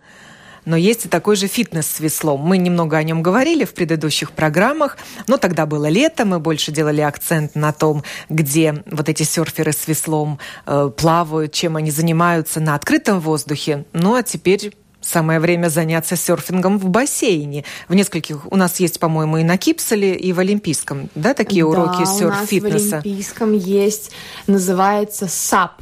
Но 0.69 0.77
есть 0.77 1.07
и 1.07 1.09
такой 1.09 1.35
же 1.37 1.47
фитнес 1.47 1.87
с 1.87 1.99
веслом. 1.99 2.41
Мы 2.43 2.59
немного 2.59 2.99
о 2.99 3.03
нем 3.03 3.23
говорили 3.23 3.65
в 3.65 3.73
предыдущих 3.73 4.33
программах, 4.33 4.99
но 5.27 5.39
тогда 5.39 5.65
было 5.65 5.89
лето, 5.89 6.27
мы 6.27 6.41
больше 6.41 6.73
делали 6.73 7.01
акцент 7.01 7.55
на 7.55 7.73
том, 7.73 8.05
где 8.29 8.83
вот 8.85 9.09
эти 9.09 9.23
серферы 9.23 9.73
с 9.73 9.89
веслом 9.89 10.39
э, 10.67 10.91
плавают, 10.95 11.55
чем 11.55 11.77
они 11.77 11.91
занимаются 11.91 12.61
на 12.61 12.75
открытом 12.75 13.19
воздухе. 13.19 13.87
Ну 13.95 14.15
а 14.15 14.23
теперь 14.23 14.75
Самое 15.01 15.39
время 15.39 15.69
заняться 15.69 16.17
серфингом 16.17 16.77
в 16.77 16.89
бассейне. 16.89 17.65
В 17.87 17.95
нескольких 17.95 18.51
у 18.53 18.57
нас 18.57 18.81
есть, 18.81 18.99
по-моему, 18.99 19.39
и 19.39 19.45
на 19.45 19.57
Кипселе, 19.57 20.15
и 20.17 20.33
в 20.33 20.41
Олимпийском, 20.41 21.09
да, 21.15 21.35
такие 21.35 21.63
да, 21.63 21.69
уроки 21.71 22.05
серф-фитнеса. 22.05 23.01
в 23.01 23.05
Олимпийском 23.05 23.53
есть, 23.53 24.11
называется 24.49 25.29
SUP. 25.29 25.81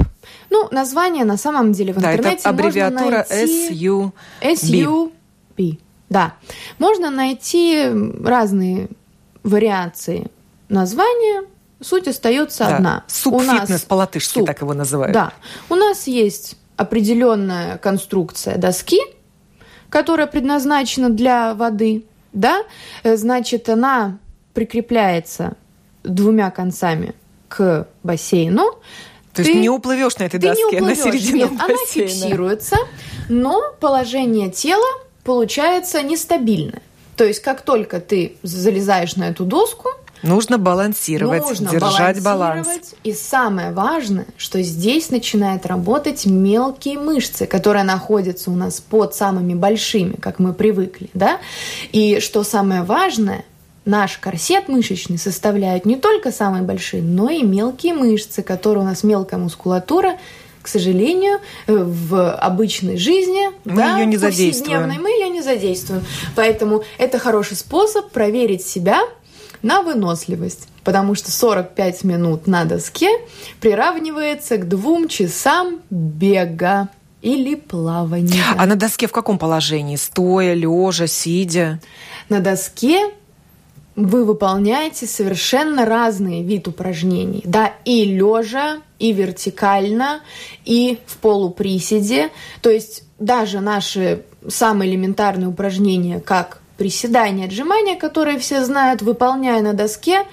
Ну, 0.51 0.69
название 0.71 1.25
на 1.25 1.37
самом 1.37 1.73
деле 1.73 1.93
в 1.93 1.99
интернете 1.99 2.23
да, 2.23 2.31
это 2.33 2.49
аббревиатура 2.49 3.27
SUP. 3.31 4.13
SUP, 4.43 5.79
да. 6.09 6.35
Можно 6.79 7.11
найти 7.11 7.87
разные 8.23 8.89
вариации 9.43 10.31
названия, 10.69 11.45
суть 11.81 12.09
остается 12.09 12.65
да. 12.65 12.77
одна. 12.77 13.05
Субфитнес 13.07 13.83
по-латышски 13.83 14.45
так 14.45 14.61
его 14.61 14.75
называют. 14.75 15.13
Да. 15.13 15.33
У 15.69 15.75
нас 15.75 16.07
есть 16.07 16.57
определенная 16.77 17.79
конструкция 17.79 18.57
доски, 18.57 19.01
которая 19.89 20.27
предназначена 20.27 21.11
для 21.11 21.55
воды, 21.55 22.05
да, 22.33 22.63
э, 23.03 23.17
значит, 23.17 23.69
она 23.69 24.19
прикрепляется 24.53 25.57
двумя 26.03 26.51
концами 26.51 27.15
к 27.49 27.89
бассейну, 28.03 28.79
То 29.37 29.43
есть 29.43 29.55
не 29.55 29.69
уплывешь 29.69 30.17
на 30.17 30.25
этой 30.25 30.41
ты 30.41 30.49
доске 30.49 30.63
не 30.63 30.81
уплывешь, 30.81 30.99
на 30.99 31.13
середину 31.13 31.37
нет, 31.37 31.51
бассейна. 31.51 31.65
Она 31.65 31.87
фиксируется, 31.87 32.77
но 33.29 33.63
положение 33.81 34.51
тела 34.51 34.87
получается 35.25 36.03
нестабильное. 36.03 36.83
То 37.17 37.25
есть 37.25 37.41
как 37.41 37.63
только 37.63 38.01
ты 38.01 38.37
залезаешь 38.43 39.17
на 39.17 39.29
эту 39.29 39.45
доску, 39.45 39.91
Нужно 40.23 40.59
балансировать, 40.59 41.43
нужно 41.43 41.69
держать 41.69 42.23
баланс. 42.23 42.69
И 43.05 43.13
самое 43.13 43.73
важное, 43.73 44.27
что 44.37 44.63
здесь 44.63 45.11
начинают 45.11 45.67
работать 45.67 46.25
мелкие 46.27 46.99
мышцы, 46.99 47.47
которые 47.47 47.85
находятся 47.85 48.51
у 48.51 48.55
нас 48.55 48.81
под 48.81 49.15
самыми 49.15 49.55
большими, 49.55 50.15
как 50.15 50.39
мы 50.39 50.53
привыкли, 50.53 51.11
да. 51.13 51.39
И 51.93 52.19
что 52.21 52.45
самое 52.45 52.83
важное, 52.83 53.45
наш 53.87 54.19
корсет 54.19 54.69
мышечный 54.69 55.17
составляет 55.17 55.87
не 55.87 55.97
только 55.97 56.31
самые 56.31 56.63
большие, 56.63 57.03
но 57.03 57.31
и 57.31 57.43
мелкие 57.43 57.95
мышцы, 57.95 58.43
которые 58.43 58.83
у 58.83 58.87
нас 58.87 59.03
мелкая 59.03 59.41
мускулатура, 59.41 60.17
к 60.61 60.69
сожалению, 60.69 61.39
в 61.69 62.35
обычной 62.35 62.99
жизни, 62.99 63.51
мы 63.65 63.77
да, 63.77 63.99
ее 63.99 64.07
не 64.07 64.17
задействуем. 64.17 64.93
мы 65.01 65.11
ее 65.11 65.29
не 65.31 65.41
задействуем. 65.41 66.05
Поэтому 66.35 66.83
это 66.99 67.21
хороший 67.21 67.57
способ 67.57 68.11
проверить 68.11 68.67
себя 68.67 68.99
на 69.63 69.83
выносливость, 69.83 70.67
потому 70.83 71.15
что 71.15 71.31
45 71.31 72.03
минут 72.03 72.49
на 72.49 72.65
доске 72.65 73.09
приравнивается 73.61 74.57
к 74.57 74.67
двум 74.69 75.07
часам 75.07 75.81
бега 75.91 76.89
или 77.23 77.55
плавания. 77.55 78.43
А 78.59 78.67
на 78.67 78.75
доске 78.75 79.07
в 79.07 79.13
каком 79.13 79.39
положении? 79.39 79.97
Стоя, 79.97 80.55
лежа, 80.55 81.07
сидя? 81.07 81.81
На 82.29 82.41
доске 82.41 83.13
вы 83.97 84.25
выполняете 84.25 85.07
совершенно 85.07 85.87
разные 85.87 86.43
вид 86.43 86.69
упражнений. 86.69 87.43
Да, 87.45 87.73
и 87.87 88.05
лежа, 88.05 88.83
и 88.99 89.13
вертикально, 89.13 90.21
и 90.65 90.99
в 91.07 91.17
полуприседе. 91.17 92.31
То 92.61 92.71
есть 92.71 93.05
даже 93.19 93.61
наши 93.61 94.23
самые 94.47 94.91
элементарные 94.91 95.49
упражнения, 95.49 96.21
как 96.21 96.61
приседания, 96.77 97.47
отжимания, 97.47 97.97
которые 97.97 98.39
все 98.39 98.65
знают, 98.65 99.01
выполняя 99.01 99.63
на 99.63 99.73
доске, 99.73 100.25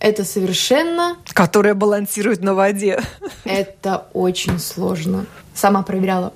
это 0.00 0.24
совершенно... 0.24 1.16
Которая 1.32 1.74
балансирует 1.74 2.42
на 2.42 2.54
воде. 2.54 3.00
Это 3.44 4.08
очень 4.12 4.58
сложно. 4.58 5.26
Сама 5.54 5.82
проверяла. 5.82 6.34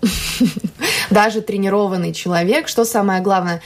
Даже 1.10 1.42
тренированный 1.42 2.14
человек, 2.14 2.68
что 2.68 2.84
самое 2.84 3.20
главное, 3.20 3.60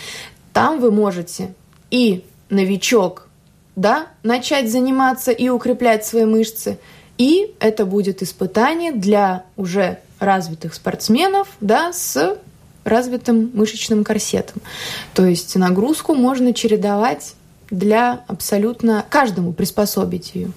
там 0.53 0.81
вы 0.81 0.90
можете 0.90 1.55
и 1.90 2.25
новичок, 2.55 3.29
да, 3.77 4.07
начать 4.23 4.71
заниматься 4.71 5.31
и 5.31 5.49
укреплять 5.49 6.07
свои 6.07 6.25
мышцы, 6.25 6.79
и 7.19 7.55
это 7.61 7.85
будет 7.85 8.23
испытание 8.23 8.93
для 8.93 9.45
уже 9.57 9.99
развитых 10.19 10.75
спортсменов, 10.75 11.49
да, 11.61 11.93
с 11.93 12.38
развитым 12.85 13.51
мышечным 13.55 14.05
корсетом. 14.05 14.61
То 15.14 15.25
есть 15.25 15.57
нагрузку 15.57 16.14
можно 16.14 16.53
чередовать 16.53 17.35
для 17.71 18.25
абсолютно 18.27 19.05
каждому 19.09 19.53
приспособить 19.53 20.35
ее. 20.35 20.51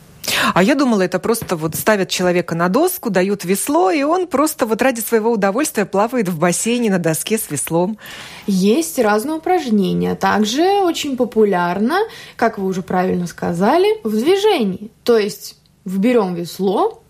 А 0.54 0.64
я 0.64 0.76
думала, 0.76 1.02
это 1.02 1.20
просто 1.20 1.56
вот 1.56 1.76
ставят 1.76 2.10
человека 2.10 2.56
на 2.56 2.70
доску, 2.70 3.10
дают 3.10 3.46
весло, 3.46 3.92
и 3.92 4.04
он 4.04 4.28
просто 4.28 4.66
вот 4.66 4.82
ради 4.82 5.00
своего 5.00 5.32
удовольствия 5.32 5.86
плавает 5.86 6.30
в 6.30 6.40
бассейне 6.40 6.90
на 6.90 7.00
доске 7.00 7.38
с 7.38 7.50
веслом. 7.50 7.98
Есть 8.46 9.00
разные 9.00 9.38
упражнения. 9.38 10.16
Также 10.16 10.64
очень 10.82 11.18
популярно, 11.18 12.00
как 12.36 12.58
вы 12.58 12.68
уже 12.68 12.82
правильно 12.82 13.28
сказали, 13.28 13.88
в 14.04 14.12
движении. 14.12 14.92
То 15.04 15.18
есть 15.18 15.58
вберем 15.86 16.36
весло, 16.36 17.02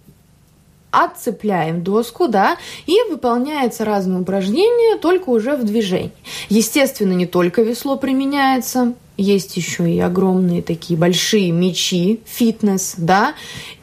отцепляем 1.03 1.83
доску, 1.83 2.27
да, 2.27 2.57
и 2.85 2.97
выполняется 3.09 3.85
разные 3.85 4.21
упражнения, 4.21 4.97
только 4.97 5.29
уже 5.29 5.55
в 5.55 5.63
движении. 5.63 6.11
Естественно, 6.49 7.13
не 7.13 7.25
только 7.25 7.61
весло 7.61 7.97
применяется, 7.97 8.93
есть 9.17 9.57
еще 9.57 9.89
и 9.89 9.99
огромные 9.99 10.61
такие 10.61 10.97
большие 10.97 11.51
мечи, 11.51 12.21
фитнес, 12.25 12.95
да, 12.97 13.33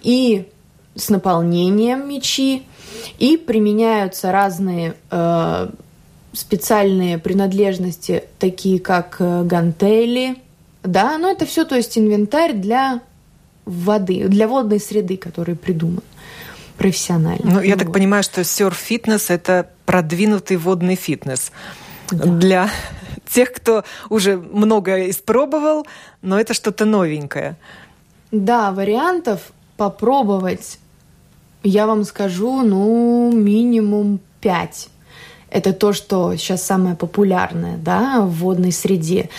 и 0.03 0.47
с 0.95 1.09
наполнением 1.09 2.09
мечи, 2.09 2.63
и 3.19 3.37
применяются 3.37 4.31
разные 4.33 4.95
э, 5.11 5.69
специальные 6.33 7.19
принадлежности, 7.19 8.25
такие 8.39 8.79
как 8.79 9.17
э, 9.19 9.43
гантели, 9.45 10.37
да, 10.83 11.19
но 11.19 11.31
это 11.31 11.47
все, 11.47 11.65
то 11.65 11.75
есть 11.75 11.99
инвентарь 11.99 12.53
для 12.53 13.01
воды, 13.65 14.29
для 14.29 14.47
водной 14.47 14.81
среды, 14.81 15.17
который 15.17 15.57
придуман 15.57 16.03
профессионально. 16.85 17.51
Ну, 17.51 17.61
я 17.63 17.77
вот. 17.77 17.79
так 17.79 17.93
понимаю, 17.93 18.23
что 18.23 18.45
серф-фитнес– 18.45 19.27
это 19.31 19.71
продвинутый 19.87 20.59
водный 20.59 20.97
фитнес 20.97 21.51
да. 22.11 22.27
для 22.27 22.71
тех, 23.27 23.55
кто 23.55 23.85
уже 24.11 24.37
многое 24.37 25.09
испробовал, 25.09 25.87
но 26.21 26.39
это 26.39 26.53
что-то 26.53 26.85
новенькое. 26.85 27.57
Да, 28.33 28.71
вариантов 28.71 29.41
попробовать, 29.79 30.79
я 31.63 31.87
вам 31.87 32.05
скажу, 32.05 32.61
ну, 32.61 33.33
минимум 33.33 34.21
пять. 34.43 34.91
Это 35.49 35.73
то, 35.73 35.95
что 35.95 36.37
сейчас 36.37 36.63
самое 36.67 36.97
популярное, 36.97 37.79
да, 37.79 38.21
в 38.21 38.31
водной 38.41 38.73
среде. 38.73 39.31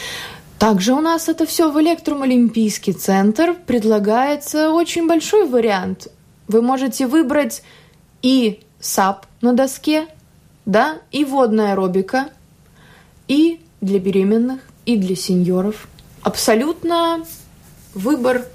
Также 0.58 0.94
у 0.94 1.02
нас 1.02 1.30
это 1.30 1.46
все 1.46 1.70
в 1.70 1.80
Elektrum 1.80 2.28
Олимпийский 2.28 2.94
центр 2.94 3.56
предлагается 3.68 4.72
очень 4.72 5.08
большой 5.08 5.48
вариант. 5.48 6.08
Вы 6.48 6.62
можете 6.62 7.08
выбрать 7.08 7.64
и 8.22 8.62
SUP 8.80 9.26
на 9.42 9.54
доске, 9.54 10.08
да, 10.66 11.00
и 11.12 11.26
водная 11.26 11.72
аэробика, 11.72 12.30
и 13.28 13.62
для 13.82 14.00
беременных, 14.00 14.62
и 14.86 14.98
для 14.98 15.16
сеньоров. 15.16 15.88
Абсолютно 16.22 17.24
выбор 17.94 18.46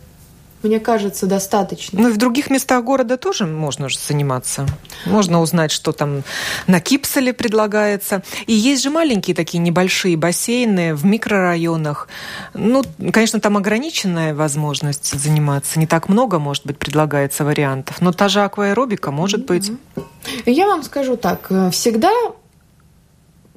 мне 0.62 0.78
кажется, 0.78 1.26
достаточно. 1.26 2.00
Ну 2.00 2.08
и 2.08 2.12
в 2.12 2.18
других 2.18 2.50
местах 2.50 2.84
города 2.84 3.16
тоже 3.16 3.46
можно 3.46 3.88
же 3.88 3.98
заниматься. 3.98 4.66
Можно 5.06 5.40
узнать, 5.40 5.70
что 5.70 5.92
там 5.92 6.22
на 6.66 6.80
Кипселе 6.80 7.32
предлагается. 7.32 8.22
И 8.46 8.52
есть 8.52 8.82
же 8.82 8.90
маленькие 8.90 9.34
такие 9.34 9.58
небольшие 9.58 10.16
бассейны 10.16 10.94
в 10.94 11.04
микрорайонах. 11.04 12.08
Ну, 12.54 12.82
конечно, 13.12 13.40
там 13.40 13.56
ограниченная 13.56 14.34
возможность 14.34 15.18
заниматься. 15.18 15.78
Не 15.78 15.86
так 15.86 16.08
много, 16.08 16.38
может 16.38 16.66
быть, 16.66 16.78
предлагается 16.78 17.44
вариантов. 17.44 18.00
Но 18.00 18.12
та 18.12 18.28
же 18.28 18.42
акваэробика 18.42 19.10
может 19.10 19.46
быть. 19.46 19.72
Я 20.44 20.66
вам 20.66 20.82
скажу 20.82 21.16
так. 21.16 21.46
Э, 21.50 21.70
всегда 21.70 22.12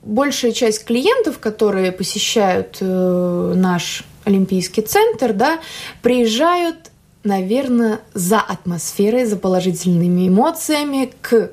большая 0.04 0.52
часть 0.52 0.86
клиентов, 0.86 1.40
которые 1.40 1.92
посещают 1.92 2.78
э, 2.80 3.54
наш 3.56 4.04
Олимпийский 4.26 4.82
центр, 4.82 5.34
да, 5.34 5.60
приезжают 6.02 6.92
наверное, 7.24 8.00
за 8.14 8.40
атмосферой, 8.40 9.26
за 9.26 9.38
положительными 9.38 10.28
эмоциями 10.28 11.12
к 11.22 11.52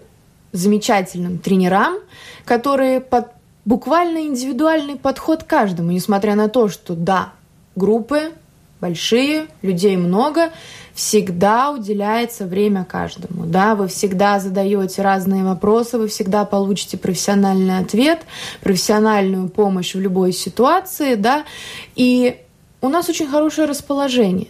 замечательным 0.53 1.39
тренерам, 1.39 1.97
которые 2.45 3.01
под 3.01 3.29
буквально 3.65 4.27
индивидуальный 4.27 4.97
подход 4.97 5.45
каждому, 5.45 5.93
несмотря 5.93 6.35
на 6.35 6.49
то, 6.49 6.69
что 6.69 6.95
да, 6.95 7.33
группы 7.77 8.33
большие, 8.81 9.47
людей 9.63 9.97
много, 9.97 10.51
всегда 10.95 11.71
уделяется 11.71 12.47
время 12.47 12.85
каждому. 12.85 13.45
Да, 13.45 13.75
вы 13.75 13.89
всегда 13.89 14.41
задаете 14.41 15.03
разные 15.03 15.45
вопросы, 15.45 15.99
вы 15.99 16.09
всегда 16.09 16.45
получите 16.45 16.97
профессиональный 16.97 17.79
ответ, 17.79 18.23
профессиональную 18.63 19.49
помощь 19.51 19.95
в 19.95 20.01
любой 20.01 20.33
ситуации, 20.33 21.15
да, 21.15 21.45
и 21.95 22.39
у 22.81 22.89
нас 22.89 23.09
очень 23.09 23.27
хорошее 23.27 23.69
расположение 23.69 24.49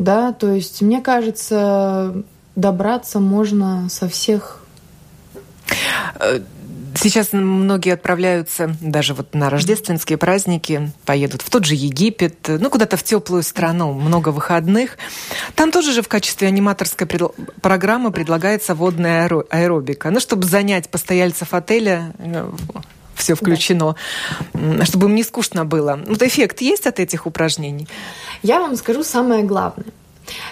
да, 0.00 0.32
то 0.32 0.50
есть 0.50 0.80
мне 0.80 1.02
кажется, 1.02 2.24
добраться 2.56 3.20
можно 3.20 3.88
со 3.90 4.08
всех. 4.08 4.64
Э, 6.18 6.40
сейчас 6.94 7.34
многие 7.34 7.92
отправляются 7.92 8.74
даже 8.80 9.12
вот 9.12 9.34
на 9.34 9.50
рождественские 9.50 10.16
праздники, 10.16 10.90
поедут 11.04 11.42
в 11.42 11.50
тот 11.50 11.66
же 11.66 11.74
Египет, 11.74 12.48
ну 12.48 12.70
куда-то 12.70 12.96
в 12.96 13.02
теплую 13.02 13.42
страну, 13.42 13.92
много 13.92 14.30
выходных. 14.30 14.96
Там 15.54 15.70
тоже 15.70 15.92
же 15.92 16.00
в 16.00 16.08
качестве 16.08 16.48
аниматорской 16.48 17.06
пред... 17.06 17.32
программы 17.60 18.10
предлагается 18.10 18.74
водная 18.74 19.30
аэробика, 19.50 20.10
ну 20.10 20.18
чтобы 20.18 20.44
занять 20.44 20.88
постояльцев 20.88 21.52
отеля 21.52 22.14
э, 22.18 22.50
все 23.20 23.34
включено, 23.34 23.94
да. 24.52 24.84
чтобы 24.84 25.06
им 25.06 25.14
не 25.14 25.22
скучно 25.22 25.64
было. 25.64 26.00
Вот 26.06 26.22
эффект 26.22 26.60
есть 26.60 26.86
от 26.86 26.98
этих 26.98 27.26
упражнений? 27.26 27.86
Я 28.42 28.60
вам 28.60 28.76
скажу 28.76 29.04
самое 29.04 29.44
главное. 29.44 29.86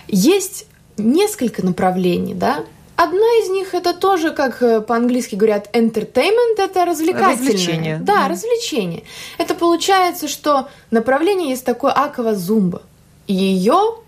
Есть 0.06 0.66
несколько 0.96 1.64
направлений, 1.64 2.34
да, 2.34 2.64
Одна 3.00 3.26
из 3.44 3.48
них 3.48 3.74
это 3.74 3.94
тоже, 3.94 4.32
как 4.32 4.60
э, 4.60 4.80
по-английски 4.80 5.36
говорят, 5.36 5.68
entertainment, 5.72 6.56
это 6.58 6.84
развлекательное. 6.84 7.52
Развлечение. 7.52 7.98
Да, 7.98 8.26
mm. 8.26 8.30
развлечение. 8.30 9.04
Это 9.38 9.54
получается, 9.54 10.26
что 10.26 10.68
направление 10.90 11.50
есть 11.50 11.64
такое 11.64 11.92
аква-зумба. 11.92 12.82
Ее, 13.28 13.98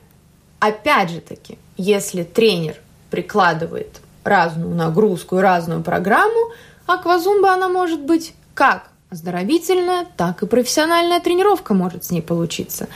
опять 0.59 1.11
же 1.11 1.21
таки, 1.21 1.57
если 1.77 2.25
тренер 2.25 2.81
прикладывает 3.13 4.01
разную 4.25 4.75
нагрузку 4.75 5.39
и 5.39 5.41
разную 5.41 5.83
программу, 5.83 6.53
аквазумба 6.87 7.53
она 7.53 7.69
может 7.69 8.01
быть 8.01 8.35
как 8.55 8.91
оздоровительная, 9.11 10.07
так 10.17 10.43
и 10.43 10.47
профессиональная 10.47 11.21
тренировка 11.21 11.75
может 11.75 12.05
с 12.05 12.11
ней 12.11 12.23
получиться. 12.23 12.89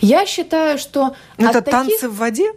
Я 0.00 0.24
считаю, 0.26 0.78
что... 0.78 1.14
Это 1.36 1.60
таких... 1.60 1.70
танцы 1.70 2.08
в 2.08 2.16
воде? 2.16 2.52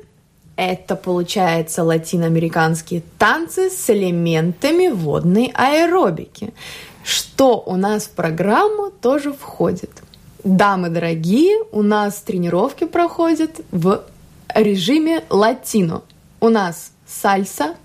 Это, 0.56 0.96
получается, 0.96 1.84
латиноамериканские 1.84 3.02
танцы 3.18 3.70
с 3.70 3.90
элементами 3.90 4.90
водной 4.90 5.52
аэробики. 5.56 6.54
Что 7.04 7.64
у 7.66 7.78
нас 7.78 8.04
в 8.04 8.12
программу 8.12 8.92
тоже 8.92 9.32
входит. 9.32 9.90
Дамы 10.44 10.90
дорогие, 10.90 11.64
у 11.72 11.82
нас 11.82 12.22
тренировки 12.22 12.86
проходят 12.86 13.62
в 13.72 14.04
режиме 14.54 15.24
латино. 15.30 16.04
У 16.42 16.50
нас 16.50 16.92
сальса 17.08 17.76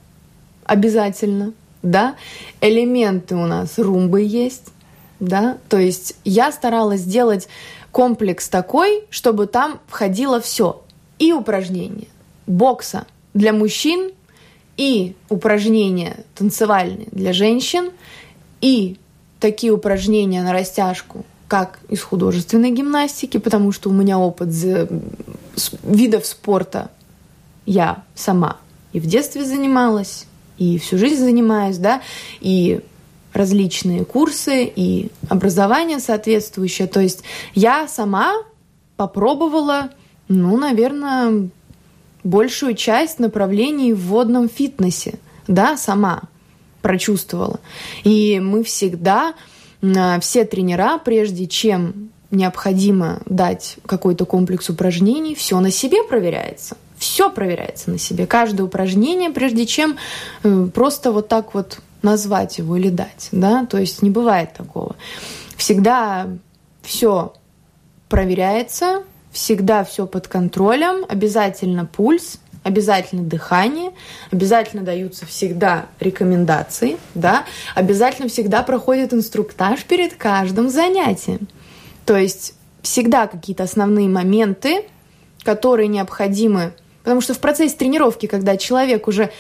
обязательно, 0.64 1.52
да, 1.84 2.16
элементы 2.60 3.36
у 3.36 3.46
нас 3.46 3.78
румбы 3.78 4.22
есть, 4.22 4.72
да, 5.20 5.58
то 5.68 5.78
есть 5.78 6.16
я 6.24 6.50
старалась 6.50 7.02
сделать 7.02 7.48
комплекс 7.92 8.48
такой, 8.48 9.04
чтобы 9.10 9.46
там 9.46 9.80
входило 9.86 10.40
все. 10.40 10.82
И 11.18 11.32
упражнения. 11.32 12.08
Бокса 12.46 13.06
для 13.34 13.52
мужчин, 13.52 14.10
и 14.76 15.14
упражнения 15.28 16.24
танцевальные 16.34 17.06
для 17.12 17.32
женщин, 17.32 17.92
и 18.60 18.96
такие 19.38 19.72
упражнения 19.72 20.42
на 20.42 20.52
растяжку, 20.52 21.24
как 21.46 21.78
из 21.88 22.02
художественной 22.02 22.70
гимнастики, 22.70 23.36
потому 23.38 23.70
что 23.70 23.90
у 23.90 23.92
меня 23.92 24.18
опыт 24.18 24.48
видов 25.84 26.26
спорта. 26.26 26.90
Я 27.66 28.02
сама 28.14 28.58
и 28.92 29.00
в 29.00 29.06
детстве 29.06 29.44
занималась, 29.44 30.26
и 30.58 30.78
всю 30.78 30.98
жизнь 30.98 31.20
занимаюсь, 31.20 31.78
да, 31.78 32.02
и 32.40 32.80
различные 33.32 34.04
курсы 34.04 34.64
и 34.64 35.10
образование 35.28 35.98
соответствующее. 35.98 36.86
То 36.86 37.00
есть 37.00 37.24
я 37.54 37.88
сама 37.88 38.32
попробовала, 38.96 39.90
ну, 40.28 40.56
наверное, 40.56 41.48
большую 42.22 42.74
часть 42.74 43.18
направлений 43.18 43.92
в 43.92 44.06
водном 44.06 44.48
фитнесе, 44.48 45.14
да, 45.48 45.76
сама 45.76 46.22
прочувствовала. 46.80 47.58
И 48.04 48.38
мы 48.40 48.62
всегда, 48.62 49.34
все 50.20 50.44
тренера, 50.44 50.98
прежде 50.98 51.46
чем 51.46 52.10
необходимо 52.30 53.20
дать 53.26 53.76
какой-то 53.84 54.26
комплекс 54.26 54.70
упражнений, 54.70 55.34
все 55.34 55.58
на 55.60 55.70
себе 55.70 56.04
проверяется. 56.04 56.76
Все 57.04 57.28
проверяется 57.28 57.90
на 57.90 57.98
себе. 57.98 58.26
Каждое 58.26 58.62
упражнение, 58.62 59.28
прежде 59.28 59.66
чем 59.66 59.98
э, 60.42 60.68
просто 60.72 61.12
вот 61.12 61.28
так 61.28 61.52
вот 61.52 61.80
назвать 62.00 62.56
его 62.56 62.78
или 62.78 62.88
дать. 62.88 63.28
Да? 63.30 63.66
То 63.66 63.76
есть 63.76 64.00
не 64.00 64.08
бывает 64.08 64.54
такого. 64.54 64.96
Всегда 65.54 66.28
все 66.80 67.34
проверяется, 68.08 69.02
всегда 69.32 69.84
все 69.84 70.06
под 70.06 70.28
контролем, 70.28 71.04
обязательно 71.06 71.84
пульс, 71.84 72.38
обязательно 72.62 73.22
дыхание, 73.22 73.90
обязательно 74.30 74.82
даются 74.82 75.26
всегда 75.26 75.88
рекомендации, 76.00 76.96
да, 77.14 77.44
обязательно 77.74 78.30
всегда 78.30 78.62
проходит 78.62 79.12
инструктаж 79.12 79.84
перед 79.84 80.14
каждым 80.14 80.70
занятием. 80.70 81.48
То 82.06 82.16
есть 82.16 82.54
всегда 82.80 83.26
какие-то 83.26 83.64
основные 83.64 84.08
моменты, 84.08 84.86
которые 85.42 85.88
необходимы 85.88 86.72
Потому 87.04 87.20
что 87.20 87.34
в 87.34 87.38
процессе 87.38 87.76
тренировки, 87.76 88.26
когда 88.26 88.56
человек 88.56 89.06
уже 89.06 89.30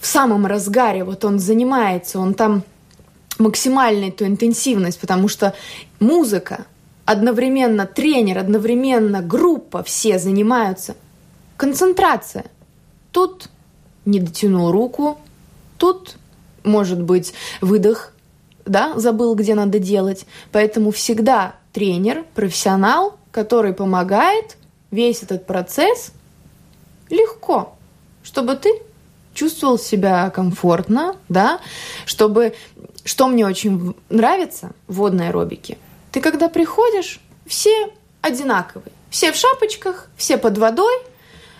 в 0.00 0.06
самом 0.06 0.46
разгаре, 0.46 1.04
вот 1.04 1.24
он 1.24 1.38
занимается, 1.40 2.20
он 2.20 2.34
там 2.34 2.62
максимальная 3.38 4.08
эту 4.08 4.24
интенсивность, 4.24 5.00
потому 5.00 5.28
что 5.28 5.54
музыка, 5.98 6.66
одновременно 7.04 7.84
тренер, 7.86 8.38
одновременно 8.38 9.20
группа, 9.20 9.82
все 9.82 10.18
занимаются. 10.18 10.94
Концентрация. 11.56 12.44
Тут 13.10 13.48
не 14.04 14.20
дотянул 14.20 14.70
руку, 14.70 15.18
тут, 15.78 16.16
может 16.62 17.02
быть, 17.02 17.34
выдох, 17.60 18.12
да, 18.64 18.92
забыл, 18.96 19.34
где 19.34 19.54
надо 19.54 19.80
делать. 19.80 20.26
Поэтому 20.52 20.92
всегда 20.92 21.56
тренер, 21.72 22.24
профессионал, 22.34 23.18
который 23.32 23.72
помогает 23.72 24.56
весь 24.92 25.22
этот 25.22 25.46
процесс 25.46 26.12
легко, 27.10 27.74
чтобы 28.22 28.56
ты 28.56 28.80
чувствовал 29.34 29.78
себя 29.78 30.30
комфортно, 30.30 31.16
да, 31.28 31.60
чтобы, 32.06 32.54
что 33.04 33.28
мне 33.28 33.46
очень 33.46 33.94
нравится 34.08 34.72
в 34.88 34.96
водной 34.96 35.28
аэробике, 35.28 35.78
ты 36.12 36.20
когда 36.20 36.48
приходишь, 36.48 37.20
все 37.46 37.90
одинаковые, 38.20 38.92
все 39.10 39.32
в 39.32 39.36
шапочках, 39.36 40.08
все 40.16 40.36
под 40.36 40.58
водой, 40.58 40.94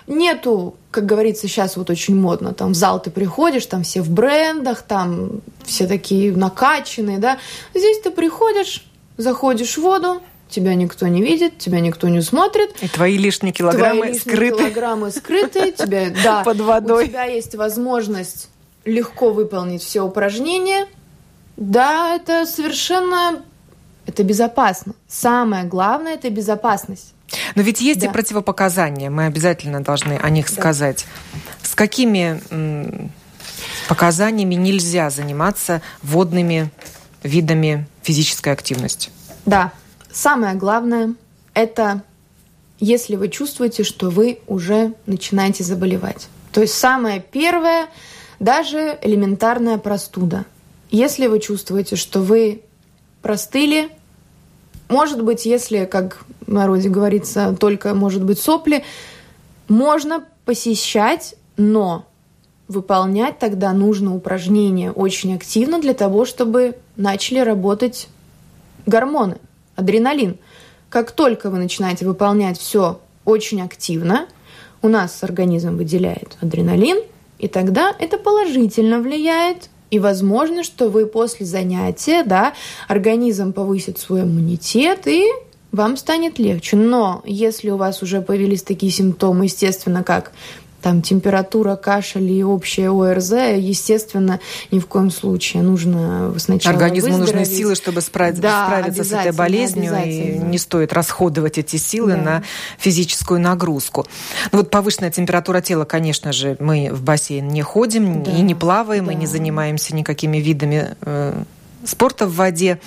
нету, 0.06 0.76
как 0.90 1.06
говорится, 1.06 1.48
сейчас 1.48 1.76
вот 1.76 1.90
очень 1.90 2.16
модно, 2.16 2.52
там 2.52 2.72
в 2.72 2.76
зал 2.76 3.00
ты 3.00 3.10
приходишь, 3.10 3.66
там 3.66 3.82
все 3.82 4.02
в 4.02 4.10
брендах, 4.10 4.82
там 4.82 5.40
все 5.64 5.86
такие 5.86 6.36
накачанные, 6.36 7.18
да, 7.18 7.38
здесь 7.74 8.00
ты 8.00 8.10
приходишь, 8.10 8.84
заходишь 9.16 9.76
в 9.76 9.82
воду, 9.82 10.20
тебя 10.50 10.74
никто 10.74 11.06
не 11.06 11.22
видит, 11.22 11.58
тебя 11.58 11.80
никто 11.80 12.08
не 12.08 12.20
смотрит. 12.20 12.76
И 12.82 12.88
твои 12.88 13.16
лишние 13.16 13.52
килограммы 13.52 14.00
твои 14.00 14.12
лишние 14.12 14.34
скрыты. 14.34 14.58
килограммы 14.58 15.10
скрыты, 15.10 15.72
тебя, 15.72 16.10
да, 16.24 16.42
под 16.44 16.60
водой. 16.60 17.04
У 17.04 17.08
тебя 17.08 17.24
есть 17.24 17.54
возможность 17.54 18.48
легко 18.84 19.30
выполнить 19.30 19.82
все 19.82 20.02
упражнения. 20.02 20.86
Да, 21.56 22.14
это 22.14 22.46
совершенно, 22.46 23.42
это 24.06 24.24
безопасно. 24.24 24.94
Самое 25.08 25.64
главное– 25.64 26.14
это 26.14 26.30
безопасность. 26.30 27.14
Но 27.54 27.62
ведь 27.62 27.80
есть 27.80 28.00
да. 28.00 28.06
и 28.06 28.12
противопоказания, 28.12 29.10
мы 29.10 29.26
обязательно 29.26 29.82
должны 29.82 30.14
о 30.14 30.30
них 30.30 30.46
да. 30.46 30.60
сказать. 30.60 31.06
С 31.62 31.74
какими 31.74 32.40
показаниями 33.88 34.54
нельзя 34.54 35.10
заниматься 35.10 35.82
водными 36.02 36.70
видами 37.22 37.86
физической 38.02 38.52
активности? 38.52 39.10
Да, 39.46 39.72
Самое 40.12 40.54
главное– 40.54 41.14
это 41.54 42.02
если 42.80 43.16
вы 43.16 43.28
чувствуете, 43.28 43.84
что 43.84 44.10
вы 44.10 44.40
уже 44.46 44.94
начинаете 45.06 45.62
заболевать. 45.62 46.28
То 46.52 46.62
есть 46.62 46.74
самое 46.74 47.20
первое– 47.30 47.88
даже 48.40 48.98
элементарная 49.02 49.76
простуда. 49.76 50.46
Если 50.90 51.26
вы 51.26 51.40
чувствуете, 51.40 51.96
что 51.96 52.20
вы 52.20 52.62
простыли, 53.20 53.90
может 54.88 55.22
быть, 55.22 55.44
если, 55.44 55.84
как 55.84 56.24
в 56.46 56.50
народе 56.50 56.88
говорится, 56.88 57.54
только, 57.60 57.94
может 57.94 58.24
быть, 58.24 58.40
сопли, 58.40 58.82
можно 59.68 60.24
посещать, 60.46 61.34
но 61.58 62.06
выполнять 62.66 63.38
тогда 63.38 63.74
нужно 63.74 64.16
упражнения 64.16 64.90
очень 64.90 65.34
активно 65.34 65.80
для 65.80 65.92
того, 65.92 66.24
чтобы 66.24 66.78
начали 66.96 67.40
работать 67.40 68.08
гормоны– 68.86 69.36
адреналин. 69.80 70.36
Как 70.88 71.10
только 71.10 71.50
вы 71.50 71.58
начинаете 71.58 72.06
выполнять 72.06 72.58
все 72.58 73.00
очень 73.24 73.62
активно, 73.62 74.26
у 74.82 74.88
нас 74.88 75.22
организм 75.22 75.76
выделяет 75.76 76.36
адреналин, 76.40 77.02
и 77.38 77.48
тогда 77.48 77.94
это 77.98 78.18
положительно 78.18 79.00
влияет 79.00 79.68
и 79.90 79.98
возможно, 79.98 80.62
что 80.62 80.88
вы 80.88 81.06
после 81.06 81.44
занятия, 81.44 82.22
да, 82.22 82.54
организм 82.86 83.52
повысит 83.52 83.98
свой 83.98 84.22
иммунитет 84.22 85.06
и 85.06 85.26
вам 85.72 85.96
станет 85.96 86.38
легче. 86.38 86.76
Но 86.76 87.22
если 87.24 87.70
у 87.70 87.76
вас 87.76 88.02
уже 88.02 88.20
появились 88.20 88.62
такие 88.62 88.92
симптомы, 88.92 89.44
естественно, 89.44 90.04
как 90.04 90.32
там 90.82 91.02
температура, 91.02 91.76
кашель 91.76 92.30
и 92.30 92.42
общее 92.42 92.90
ОРЗ, 92.90 93.32
естественно, 93.56 94.40
ни 94.70 94.78
в 94.78 94.86
коем 94.86 95.10
случае 95.10 95.62
нужно 95.62 96.34
сначала 96.38 96.74
Организму 96.74 97.18
нужны 97.18 97.44
силы, 97.44 97.74
чтобы 97.74 98.00
справиться, 98.00 98.42
да, 98.42 98.66
справиться 98.66 99.04
с 99.04 99.12
этой 99.12 99.32
болезнью, 99.32 99.94
и 100.04 100.38
не 100.38 100.58
стоит 100.58 100.92
расходовать 100.92 101.58
эти 101.58 101.76
силы 101.76 102.12
да. 102.12 102.18
на 102.18 102.42
физическую 102.78 103.40
нагрузку. 103.40 104.06
Ну, 104.52 104.58
вот 104.58 104.70
повышенная 104.70 105.10
температура 105.10 105.60
тела, 105.60 105.84
конечно 105.84 106.32
же, 106.32 106.56
мы 106.60 106.90
в 106.92 107.02
бассейн 107.02 107.48
не 107.48 107.62
ходим 107.62 108.22
да. 108.22 108.30
и 108.32 108.40
не 108.40 108.54
плаваем, 108.54 109.06
да. 109.06 109.12
и 109.12 109.14
не 109.14 109.26
занимаемся 109.26 109.94
никакими 109.94 110.38
видами 110.38 110.96
э, 111.02 111.42
спорта 111.84 112.26
в 112.26 112.34
воде. 112.34 112.80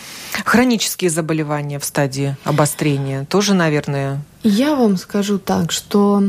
Хронические 0.45 1.10
заболевания 1.10 1.79
в 1.79 1.86
стадии 1.86 2.36
обострения 2.43 3.25
тоже, 3.25 3.53
наверное. 3.53 4.21
Я 4.43 4.75
вам 4.75 4.97
скажу 4.97 5.39
так, 5.39 5.71
что 5.71 6.23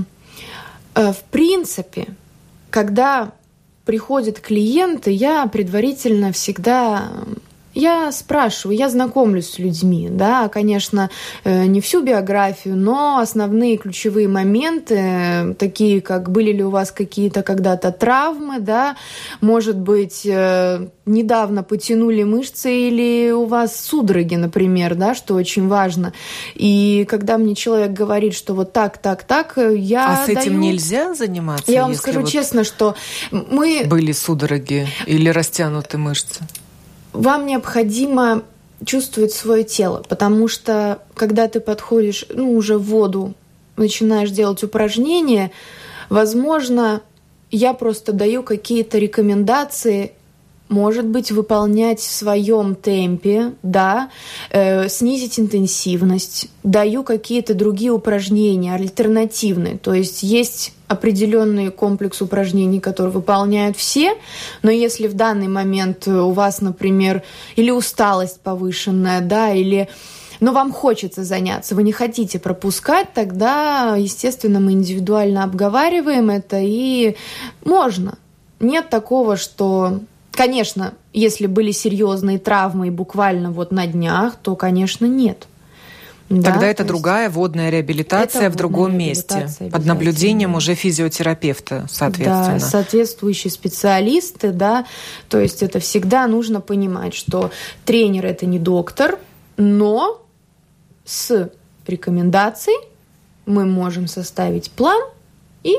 в 0.94 1.23
принципе, 1.31 2.08
когда 2.71 3.33
приходят 3.85 4.40
клиенты, 4.40 5.10
я 5.10 5.46
предварительно 5.46 6.33
всегда 6.33 7.10
я 7.75 8.12
спрашиваю, 8.12 8.77
я 8.77 8.88
знакомлюсь 8.88 9.50
с 9.50 9.58
людьми, 9.58 10.08
да, 10.10 10.48
конечно, 10.48 11.10
э, 11.44 11.66
не 11.66 11.81
всю 11.81 12.02
биографию, 12.02 12.77
но 12.77 13.18
основные 13.18 13.77
ключевые 13.77 14.29
моменты, 14.29 15.54
такие 15.58 16.00
как 16.00 16.31
были 16.31 16.52
ли 16.52 16.62
у 16.62 16.70
вас 16.70 16.92
какие-то 16.92 17.42
когда-то 17.42 17.90
травмы, 17.92 18.60
да, 18.60 18.96
может 19.40 19.77
быть, 19.77 20.22
э, 20.25 20.87
недавно 21.06 21.62
потянули 21.62 22.22
мышцы 22.22 22.88
или 22.88 23.31
у 23.33 23.46
вас 23.46 23.85
судороги, 23.85 24.37
например, 24.37 24.94
да, 24.94 25.14
что 25.14 25.35
очень 25.35 25.68
важно. 25.68 26.12
И 26.54 27.06
когда 27.08 27.38
мне 27.38 27.54
человек 27.54 27.90
говорит, 27.90 28.35
что 28.35 28.54
вот 28.54 28.72
так, 28.72 28.98
так, 28.98 29.25
так, 29.25 29.58
я 29.58 30.22
А 30.22 30.27
с 30.27 30.29
этим 30.29 30.52
даю... 30.52 30.60
нельзя 30.60 31.14
заниматься? 31.14 31.70
Я 31.70 31.83
вам 31.83 31.94
скажу 31.94 32.20
вот 32.20 32.31
честно, 32.31 32.64
что 32.64 32.94
мы... 33.31 33.85
Были 33.87 34.12
судороги 34.12 34.87
или 35.06 35.29
растянуты 35.29 35.98
мышцы? 35.98 36.40
Вам 37.15 37.46
необходимо 37.46 38.42
чувствовать 38.85 39.33
свое 39.33 39.65
тело, 39.65 40.02
потому 40.08 40.48
что 40.48 40.98
когда 41.15 41.48
ты 41.48 41.60
подходишь, 41.60 42.27
ну, 42.29 42.52
уже 42.52 42.77
в 42.77 42.83
воду, 42.83 43.35
начинаешь 43.77 44.31
делать 44.31 44.62
упражнения, 44.62 45.50
возможно, 46.10 47.00
я 47.50 47.73
просто 47.73 48.12
даю 48.12 48.42
какие-то 48.42 48.98
рекомендации 48.98 50.12
может 50.69 51.06
быть, 51.06 51.31
выполнять 51.31 52.00
в 52.00 52.10
своем 52.10 52.75
темпе, 52.75 53.52
да, 53.62 54.10
э, 54.50 54.88
снизить 54.88 55.38
интенсивность, 55.38 56.48
даю 56.62 57.02
какие-то 57.02 57.54
другие 57.54 57.90
упражнения, 57.92 58.75
альтернативные. 58.75 59.77
То 59.77 59.92
есть 59.92 60.23
есть 60.23 60.73
определенный 60.88 61.71
комплекс 61.71 62.23
упражнений, 62.23 62.81
которые 62.81 63.12
выполняют 63.12 63.77
все, 63.77 64.15
но 64.62 64.71
если 64.71 65.06
в 65.06 65.15
данный 65.15 65.48
момент 65.48 66.08
у 66.08 66.31
вас, 66.31 66.60
например, 66.60 67.23
или 67.56 67.71
усталость 67.71 68.40
повышенная, 68.40 69.21
да, 69.21 69.52
или 69.52 69.88
но 70.40 70.52
вам 70.52 70.73
хочется 70.73 71.25
заняться, 71.25 71.75
вы 71.75 71.85
не 71.85 71.92
хотите 71.92 72.38
пропускать, 72.38 73.12
тогда, 73.15 73.94
естественно, 73.96 74.60
мы 74.60 74.73
индивидуально 74.73 75.44
обговариваем 75.44 76.29
это, 76.29 76.58
и 76.60 77.17
можно. 77.65 78.19
Нет 78.60 78.90
такого, 78.90 79.37
что 79.37 80.00
Конечно, 80.35 80.94
если 81.12 81.46
были 81.46 81.70
серьезные 81.70 82.38
травмы 82.38 82.88
и 82.88 82.90
буквально 82.90 83.50
вот 83.50 83.70
на 83.72 83.87
днях, 83.87 84.37
то, 84.37 84.56
конечно, 84.56 85.06
нет. 85.06 85.46
Тогда 86.28 86.60
да, 86.60 86.66
это 86.66 86.85
другая 86.85 87.28
водная 87.28 87.68
реабилитация 87.68 88.48
в 88.48 88.56
другом 88.56 88.96
месте, 88.96 89.48
под 89.70 89.85
наблюдением 89.85 90.54
уже 90.54 90.74
физиотерапевта, 90.74 91.87
соответственно. 91.90 92.58
Да, 92.58 92.60
соответствующие 92.60 93.50
специалисты, 93.50 94.50
да, 94.50 94.87
то 95.28 95.38
есть 95.38 95.62
это 95.62 95.80
всегда 95.80 96.26
нужно 96.26 96.60
понимать, 96.60 97.14
что 97.14 97.50
тренер 97.85 98.24
это 98.24 98.46
не 98.46 98.58
доктор, 98.58 99.18
но 99.58 100.22
с 101.04 101.50
рекомендацией 101.87 102.78
мы 103.44 103.66
можем 103.66 104.08
составить 104.08 104.70
план 104.70 105.02
и 105.62 105.74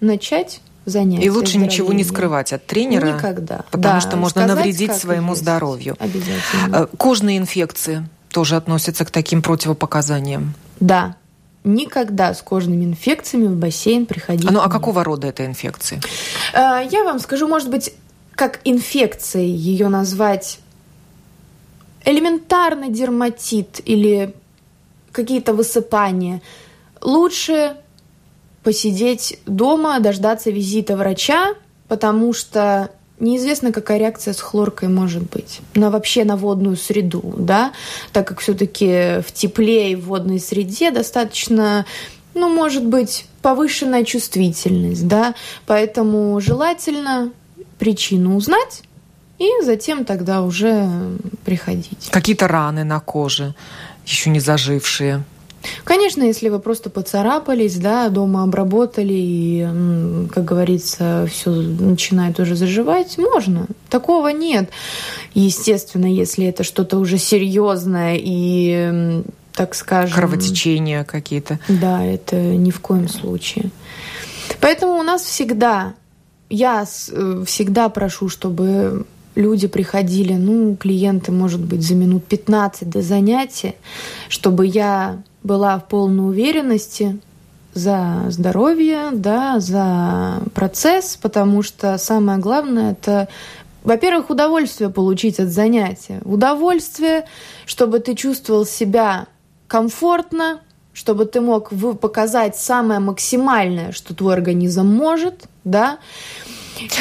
начать 0.00 0.62
занятия. 0.90 1.24
И 1.24 1.30
лучше 1.30 1.58
ничего 1.58 1.92
не 1.92 2.04
скрывать 2.04 2.52
от 2.52 2.66
тренера. 2.66 3.14
Никогда. 3.14 3.64
Потому 3.70 3.94
да, 3.94 4.00
что 4.00 4.16
можно 4.16 4.42
сказать, 4.42 4.56
навредить 4.56 4.94
своему 4.94 5.34
здоровью. 5.34 5.96
Обязательно. 5.98 6.76
Э, 6.76 6.86
кожные 6.96 7.38
инфекции 7.38 8.06
тоже 8.30 8.56
относятся 8.56 9.04
к 9.04 9.10
таким 9.10 9.42
противопоказаниям. 9.42 10.54
Да. 10.78 11.16
Никогда 11.64 12.32
с 12.34 12.42
кожными 12.42 12.84
инфекциями 12.84 13.46
в 13.46 13.56
бассейн 13.56 14.06
приходить. 14.06 14.50
Ну, 14.50 14.60
а 14.60 14.68
какого 14.68 15.04
рода 15.04 15.26
это 15.26 15.46
инфекции? 15.46 16.00
Э, 16.52 16.86
я 16.90 17.04
вам 17.04 17.18
скажу, 17.18 17.48
может 17.48 17.70
быть, 17.70 17.92
как 18.34 18.60
инфекцией 18.64 19.50
ее 19.54 19.88
назвать 19.88 20.60
элементарный 22.04 22.88
дерматит 22.90 23.80
или 23.84 24.34
какие-то 25.12 25.52
высыпания. 25.52 26.40
Лучше 27.00 27.76
посидеть 28.62 29.38
дома, 29.46 30.00
дождаться 30.00 30.50
визита 30.50 30.96
врача, 30.96 31.54
потому 31.88 32.32
что 32.32 32.90
неизвестно, 33.18 33.72
какая 33.72 33.98
реакция 33.98 34.34
с 34.34 34.40
хлоркой 34.40 34.88
может 34.88 35.28
быть. 35.30 35.60
На 35.74 35.90
вообще 35.90 36.24
на 36.24 36.36
водную 36.36 36.76
среду, 36.76 37.22
да, 37.36 37.72
так 38.12 38.26
как 38.26 38.40
все-таки 38.40 39.20
в 39.20 39.32
тепле 39.32 39.92
и 39.92 39.96
в 39.96 40.06
водной 40.06 40.40
среде 40.40 40.90
достаточно, 40.90 41.84
ну, 42.34 42.48
может 42.48 42.84
быть, 42.84 43.26
повышенная 43.42 44.04
чувствительность, 44.04 45.06
да, 45.06 45.34
поэтому 45.66 46.40
желательно 46.40 47.32
причину 47.78 48.36
узнать 48.36 48.82
и 49.38 49.48
затем 49.62 50.04
тогда 50.04 50.42
уже 50.42 50.88
приходить. 51.44 52.08
Какие-то 52.10 52.46
раны 52.46 52.84
на 52.84 53.00
коже, 53.00 53.54
еще 54.04 54.30
не 54.30 54.40
зажившие. 54.40 55.24
Конечно, 55.84 56.22
если 56.22 56.48
вы 56.48 56.58
просто 56.58 56.90
поцарапались, 56.90 57.76
да, 57.76 58.08
дома 58.08 58.44
обработали 58.44 59.12
и, 59.12 59.68
как 60.32 60.44
говорится, 60.44 61.28
все 61.30 61.50
начинает 61.50 62.40
уже 62.40 62.56
заживать, 62.56 63.18
можно. 63.18 63.66
Такого 63.88 64.28
нет. 64.28 64.70
Естественно, 65.34 66.06
если 66.06 66.46
это 66.46 66.64
что-то 66.64 66.98
уже 66.98 67.18
серьезное 67.18 68.16
и, 68.18 69.22
так 69.52 69.74
скажем... 69.74 70.16
Кровотечения 70.16 71.04
какие-то. 71.04 71.58
Да, 71.68 72.04
это 72.04 72.36
ни 72.36 72.70
в 72.70 72.80
коем 72.80 73.08
случае. 73.08 73.70
Поэтому 74.60 74.98
у 74.98 75.02
нас 75.02 75.22
всегда, 75.22 75.94
я 76.48 76.84
э, 76.84 77.44
всегда 77.46 77.88
прошу, 77.88 78.28
чтобы 78.28 79.06
люди 79.34 79.68
приходили, 79.68 80.34
ну, 80.34 80.76
клиенты, 80.76 81.32
может 81.32 81.60
быть, 81.60 81.82
за 81.82 81.94
минут 81.94 82.24
15 82.24 82.88
до 82.88 83.02
занятия, 83.02 83.74
чтобы 84.28 84.66
я 84.66 85.22
была 85.42 85.78
в 85.78 85.88
полной 85.88 86.28
уверенности 86.28 87.18
за 87.72 88.24
здоровье, 88.28 89.10
да, 89.12 89.60
за 89.60 90.40
процесс, 90.54 91.16
потому 91.20 91.62
что 91.62 91.98
самое 91.98 92.38
главное 92.38 92.92
это 92.92 93.28
во-первых, 93.82 94.28
удовольствие 94.28 94.90
получить 94.90 95.40
от 95.40 95.48
занятия. 95.48 96.20
Удовольствие, 96.24 97.24
чтобы 97.64 98.00
ты 98.00 98.14
чувствовал 98.14 98.66
себя 98.66 99.26
комфортно, 99.68 100.60
чтобы 100.92 101.24
ты 101.24 101.40
мог 101.40 101.70
показать 101.98 102.56
самое 102.56 103.00
максимальное, 103.00 103.92
что 103.92 104.14
твой 104.14 104.34
организм 104.34 104.86
может, 104.86 105.44
да. 105.64 105.98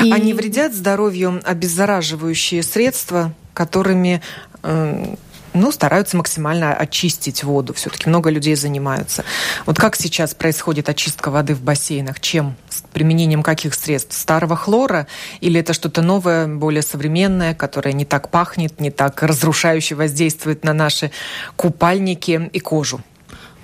И... 0.01 0.11
Они 0.11 0.33
вредят 0.33 0.73
здоровью 0.73 1.41
обеззараживающие 1.43 2.63
средства, 2.63 3.33
которыми 3.53 4.21
э, 4.63 5.15
ну, 5.53 5.71
стараются 5.71 6.17
максимально 6.17 6.73
очистить 6.73 7.43
воду. 7.43 7.73
Все-таки 7.73 8.09
много 8.09 8.29
людей 8.29 8.55
занимаются. 8.55 9.23
Вот 9.65 9.77
как 9.77 9.95
сейчас 9.95 10.33
происходит 10.33 10.89
очистка 10.89 11.31
воды 11.31 11.55
в 11.55 11.61
бассейнах? 11.61 12.19
Чем? 12.19 12.55
С 12.69 12.83
применением 12.93 13.43
каких 13.43 13.73
средств? 13.73 14.17
Старого 14.17 14.55
хлора? 14.55 15.07
Или 15.41 15.59
это 15.59 15.73
что-то 15.73 16.01
новое, 16.01 16.47
более 16.47 16.81
современное, 16.81 17.53
которое 17.53 17.93
не 17.93 18.05
так 18.05 18.29
пахнет, 18.29 18.79
не 18.79 18.91
так 18.91 19.21
разрушающе 19.23 19.95
воздействует 19.95 20.63
на 20.63 20.73
наши 20.73 21.11
купальники 21.55 22.49
и 22.51 22.59
кожу? 22.59 23.01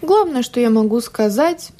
Главное, 0.01 0.43
что 0.43 0.59
я 0.59 0.69
могу 0.69 1.01
сказать, 1.01 1.71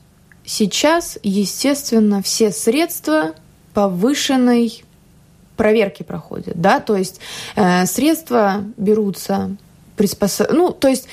сейчас, 0.46 1.18
естественно, 1.24 2.22
все 2.22 2.52
средства 2.52 3.36
повышенной 3.74 4.84
проверки 5.58 6.04
проходят, 6.04 6.60
да, 6.60 6.80
то 6.80 6.96
есть 6.96 7.20
э, 7.56 7.86
средства 7.86 8.64
берутся 8.78 9.56
приспособ... 9.96 10.52
Ну, 10.52 10.72
то 10.72 10.88
есть 10.88 11.08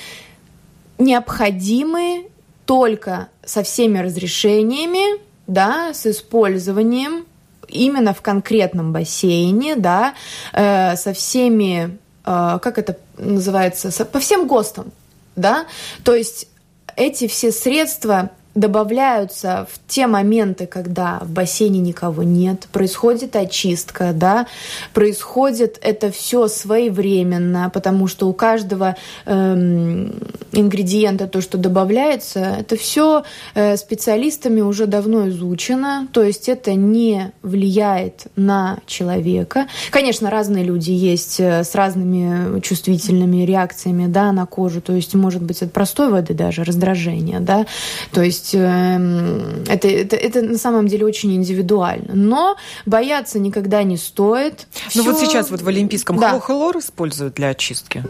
необходимые 0.97 2.25
только 2.65 3.29
со 3.45 3.63
всеми 3.63 3.99
разрешениями, 3.99 5.19
да, 5.47 5.93
с 5.93 6.05
использованием 6.05 7.25
именно 7.67 8.13
в 8.13 8.21
конкретном 8.21 8.93
бассейне, 8.93 9.75
да, 9.75 10.13
э, 10.53 10.95
со 10.95 11.13
всеми, 11.13 11.97
э, 12.25 12.59
как 12.61 12.77
это 12.77 12.97
называется, 13.17 13.91
со, 13.91 14.05
по 14.05 14.19
всем 14.19 14.47
ГОСТам, 14.47 14.91
да, 15.35 15.65
то 16.03 16.13
есть 16.13 16.47
эти 16.95 17.27
все 17.27 17.51
средства 17.51 18.29
добавляются 18.55 19.67
в 19.71 19.79
те 19.87 20.07
моменты, 20.07 20.67
когда 20.67 21.19
в 21.21 21.29
бассейне 21.29 21.79
никого 21.79 22.23
нет, 22.23 22.67
происходит 22.71 23.35
очистка, 23.35 24.11
да, 24.13 24.47
происходит 24.93 25.79
это 25.81 26.11
все 26.11 26.47
своевременно, 26.47 27.71
потому 27.73 28.07
что 28.07 28.27
у 28.27 28.33
каждого 28.33 28.95
эм, 29.25 30.13
ингредиента, 30.53 31.27
то, 31.27 31.41
что 31.41 31.57
добавляется, 31.57 32.57
это 32.59 32.77
все 32.77 33.23
э, 33.55 33.75
специалистами 33.77 34.61
уже 34.61 34.85
давно 34.85 35.27
изучено, 35.29 36.07
то 36.11 36.23
есть 36.23 36.47
это 36.47 36.73
не 36.75 37.31
влияет 37.41 38.27
на 38.35 38.79
человека. 38.85 39.67
Конечно, 39.91 40.29
разные 40.29 40.63
люди 40.63 40.91
есть 40.91 41.39
э, 41.39 41.63
с 41.63 41.75
разными 41.75 42.59
чувствительными 42.61 43.43
реакциями 43.43 44.07
да, 44.07 44.31
на 44.31 44.45
кожу, 44.45 44.81
то 44.81 44.93
есть 44.93 45.15
может 45.15 45.41
быть 45.41 45.61
от 45.61 45.73
простой 45.73 46.09
воды 46.09 46.33
даже 46.33 46.63
раздражение, 46.63 47.39
да, 47.39 47.65
то 48.11 48.21
есть 48.21 48.53
э, 48.53 49.63
это, 49.67 49.87
это, 49.87 50.15
это 50.15 50.41
на 50.41 50.57
самом 50.57 50.87
деле 50.87 51.05
очень 51.05 51.33
индивидуально. 51.35 52.13
Но 52.13 52.55
бояться 52.85 53.39
никогда 53.39 53.83
не 53.83 53.97
стоит. 53.97 54.67
Ну 54.95 55.03
вот 55.03 55.19
сейчас 55.19 55.49
вот 55.49 55.61
в 55.61 55.67
Олимпийском 55.67 56.19
да. 56.19 56.39
хлор 56.39 56.77
используют 56.77 57.35
для 57.35 57.49
очистки? 57.49 58.03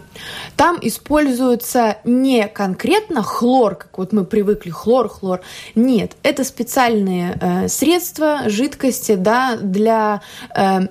Там 0.58 0.78
используется 0.82 1.98
не 2.04 2.33
конкретно 2.42 3.24
хлор, 3.24 3.76
как 3.76 3.98
вот 3.98 4.14
мы 4.14 4.26
привыкли, 4.26 4.70
хлор, 4.70 5.10
хлор. 5.10 5.42
Нет, 5.76 6.14
это 6.24 6.44
специальные 6.44 7.38
э, 7.40 7.68
средства, 7.68 8.44
жидкости, 8.48 9.16
да, 9.16 9.58
для... 9.58 10.22
Э, 10.56 10.88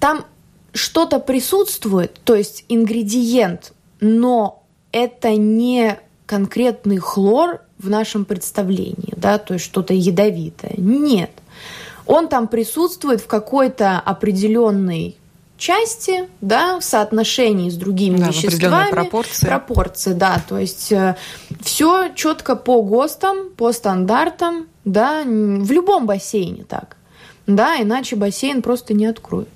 там 0.00 0.24
что-то 0.72 1.18
присутствует, 1.18 2.20
то 2.24 2.34
есть 2.34 2.64
ингредиент, 2.68 3.72
но 4.00 4.62
это 4.92 5.30
не 5.36 5.98
конкретный 6.26 6.98
хлор 6.98 7.62
в 7.78 7.88
нашем 7.88 8.24
представлении, 8.24 9.14
да, 9.16 9.38
то 9.38 9.54
есть 9.54 9.64
что-то 9.64 9.94
ядовитое. 9.94 10.74
Нет. 10.76 11.30
Он 12.06 12.28
там 12.28 12.48
присутствует 12.48 13.20
в 13.20 13.26
какой-то 13.26 13.98
определенной 13.98 15.16
части, 15.58 16.28
да, 16.40 16.78
в 16.78 16.84
соотношении 16.84 17.68
с 17.68 17.74
другими 17.74 18.16
да, 18.16 18.28
веществами. 18.28 18.90
пропорции. 18.90 19.46
Пропорции, 19.46 20.12
да. 20.12 20.42
То 20.48 20.58
есть 20.58 20.92
э, 20.92 21.16
все 21.60 22.10
четко 22.14 22.56
по 22.56 22.82
ГОСТам, 22.82 23.50
по 23.56 23.72
стандартам, 23.72 24.68
да, 24.84 25.22
в 25.24 25.70
любом 25.70 26.06
бассейне 26.06 26.64
так. 26.64 26.96
Да, 27.46 27.80
иначе 27.80 28.16
бассейн 28.16 28.62
просто 28.62 28.94
не 28.94 29.06
откроют. 29.06 29.48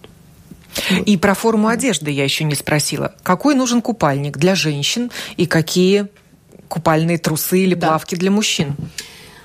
И 1.05 1.17
про 1.17 1.35
форму 1.35 1.69
одежды 1.69 2.11
я 2.11 2.25
еще 2.25 2.45
не 2.45 2.55
спросила. 2.55 3.15
Какой 3.23 3.55
нужен 3.55 3.83
купальник 3.83 4.39
для 4.39 4.55
женщин 4.55 5.11
и 5.37 5.47
какие 5.47 6.09
купальные 6.69 7.19
трусы 7.19 7.61
или 7.61 7.75
да. 7.75 7.89
плавки 7.89 8.15
для 8.15 8.31
мужчин? 8.31 8.75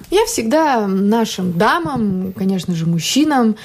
Я 0.10 0.26
всегда 0.26 0.88
нашим 0.88 1.58
дамам, 1.58 2.34
конечно 2.34 2.74
же, 2.74 2.86
мужчинам 2.86 3.58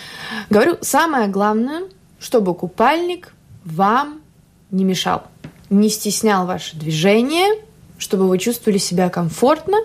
говорю, 0.51 0.77
самое 0.81 1.29
главное, 1.29 1.83
чтобы 2.23 2.55
купальник 2.55 3.35
вам 3.65 4.23
не 4.71 4.85
мешал, 4.85 5.25
не 5.69 5.91
стеснял 5.91 6.47
ваше 6.47 6.77
движение, 6.77 7.61
чтобы 7.99 8.29
вы 8.29 8.39
чувствовали 8.39 8.79
себя 8.79 9.11
комфортно. 9.11 9.79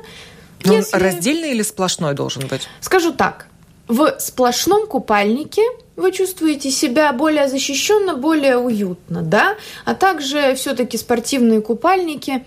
Но 0.64 0.74
Если... 0.74 0.96
Он 0.96 1.02
раздельный 1.02 1.52
или 1.52 1.64
сплошной 1.64 2.14
должен 2.14 2.48
быть? 2.48 2.68
Скажу 2.80 3.12
так. 3.12 3.48
В 3.88 4.16
сплошном 4.20 4.86
купальнике 4.86 5.62
вы 5.96 6.12
чувствуете 6.12 6.72
себя 6.72 7.12
более 7.14 7.48
защищенно, 7.48 8.16
более 8.16 8.58
уютно, 8.58 9.22
да? 9.24 9.56
А 9.86 9.96
также 9.96 10.56
все-таки 10.56 10.98
спортивные 10.98 11.62
купальники, 11.62 12.46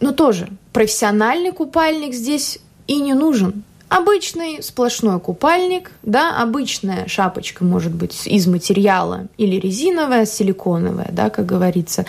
ну 0.00 0.12
тоже 0.12 0.48
профессиональный 0.72 1.52
купальник 1.52 2.14
здесь 2.14 2.58
и 2.86 3.00
не 3.00 3.14
нужен. 3.14 3.62
Обычный 3.92 4.62
сплошной 4.62 5.20
купальник, 5.20 5.90
да, 6.02 6.40
обычная 6.40 7.06
шапочка 7.08 7.62
может 7.62 7.92
быть 7.92 8.26
из 8.26 8.46
материала 8.46 9.26
или 9.36 9.56
резиновая, 9.56 10.24
силиконовая, 10.24 11.10
да, 11.12 11.28
как 11.28 11.44
говорится. 11.44 12.06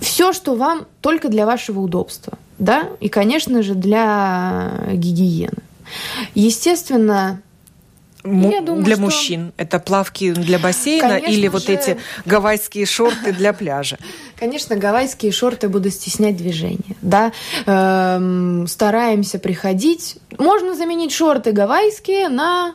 Все, 0.00 0.32
что 0.32 0.54
вам 0.54 0.86
только 1.02 1.28
для 1.28 1.44
вашего 1.44 1.80
удобства, 1.80 2.38
да, 2.58 2.88
и, 3.00 3.10
конечно 3.10 3.62
же, 3.62 3.74
для 3.74 4.72
гигиены. 4.90 5.62
Естественно, 6.34 7.42
я 8.24 8.60
думаю, 8.60 8.84
для 8.84 8.94
что... 8.94 9.04
мужчин? 9.04 9.52
Это 9.56 9.78
плавки 9.78 10.32
для 10.32 10.58
бассейна 10.58 11.08
Конечно 11.08 11.30
или 11.30 11.46
же... 11.46 11.50
вот 11.50 11.68
эти 11.68 11.98
гавайские 12.24 12.86
шорты 12.86 13.32
для 13.32 13.52
пляжа? 13.52 13.96
Конечно, 14.38 14.76
гавайские 14.76 15.32
шорты 15.32 15.68
будут 15.68 15.92
стеснять 15.92 16.36
движение. 16.36 16.96
Да? 17.00 17.32
Эм, 17.66 18.66
стараемся 18.66 19.38
приходить. 19.38 20.18
Можно 20.38 20.74
заменить 20.74 21.12
шорты 21.12 21.52
гавайские 21.52 22.28
на 22.28 22.74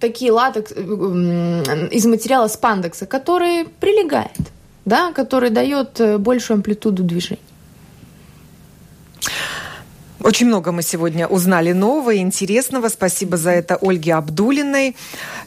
такие 0.00 0.32
латекс 0.32 0.72
э, 0.74 1.88
из 1.92 2.06
материала 2.06 2.48
спандекса, 2.48 3.06
который 3.06 3.66
прилегает, 3.80 4.38
да, 4.84 5.12
который 5.12 5.50
дает 5.50 6.00
э, 6.00 6.18
большую 6.18 6.56
амплитуду 6.56 7.02
движения. 7.02 7.38
Очень 10.22 10.48
много 10.48 10.70
мы 10.70 10.82
сегодня 10.82 11.26
узнали 11.26 11.72
нового 11.72 12.12
и 12.12 12.18
интересного. 12.18 12.88
Спасибо 12.88 13.38
за 13.38 13.52
это 13.52 13.78
Ольге 13.80 14.14
Абдулиной, 14.14 14.94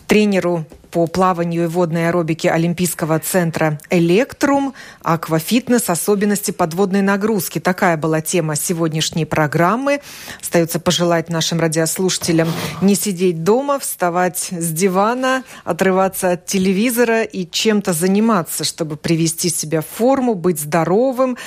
тренеру 0.08 0.66
по 0.94 1.08
плаванию 1.08 1.64
и 1.64 1.68
водной 1.68 2.08
аэробике 2.08 2.52
Олимпийского 2.52 3.18
центра 3.18 3.80
«Электрум», 3.90 4.76
аквафитнес, 5.02 5.90
особенности 5.90 6.52
подводной 6.52 7.02
нагрузки. 7.02 7.58
Такая 7.58 7.98
была 7.98 8.22
тема 8.22 8.56
сегодняшней 8.56 9.26
программы. 9.26 10.02
Остается 10.40 10.80
пожелать 10.80 11.30
нашим 11.30 11.60
радиослушателям 11.60 12.48
не 12.82 12.94
сидеть 12.94 13.44
дома, 13.44 13.80
вставать 13.80 14.50
с 14.52 14.72
дивана, 14.72 15.44
отрываться 15.64 16.34
от 16.34 16.46
телевизора 16.46 17.24
и 17.24 17.50
чем-то 17.50 17.92
заниматься, 17.92 18.64
чтобы 18.64 18.96
привести 18.96 19.50
себя 19.50 19.82
в 19.82 19.88
форму, 19.88 20.36
быть 20.36 20.60
здоровым 20.60 21.40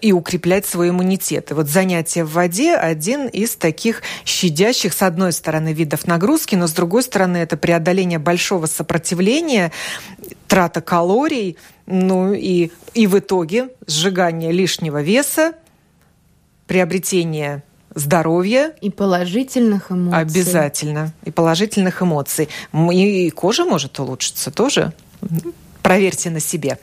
и 0.00 0.12
укреплять 0.12 0.64
свой 0.64 0.90
иммунитет. 0.90 1.50
И 1.50 1.54
вот 1.54 1.68
занятие 1.68 2.22
в 2.22 2.34
воде– 2.34 2.76
один 2.76 3.26
из 3.26 3.56
таких 3.56 4.02
щадящих, 4.24 4.92
с 4.92 5.02
одной 5.02 5.32
стороны, 5.32 5.72
видов 5.72 6.06
нагрузки, 6.06 6.54
но 6.54 6.68
с 6.68 6.72
другой 6.72 7.02
стороны, 7.02 7.38
это 7.38 7.56
преодоление 7.56 8.20
большого 8.20 8.66
сопротивление, 8.76 9.72
трата 10.46 10.80
калорий, 10.80 11.56
ну 11.86 12.32
и, 12.32 12.70
и 12.94 13.06
в 13.06 13.18
итоге 13.18 13.70
сжигание 13.86 14.52
лишнего 14.52 15.02
веса, 15.02 15.54
приобретение 16.66 17.62
здоровья. 17.94 18.74
И 18.80 18.90
положительных 18.90 19.90
эмоций. 19.90 20.20
Обязательно. 20.20 21.12
И 21.24 21.30
положительных 21.30 22.02
эмоций. 22.02 22.48
И 22.92 23.30
кожа 23.30 23.64
может 23.64 23.98
улучшиться 23.98 24.50
тоже. 24.50 24.92
Проверьте 25.82 26.30
на 26.30 26.40
себе. 26.40 26.78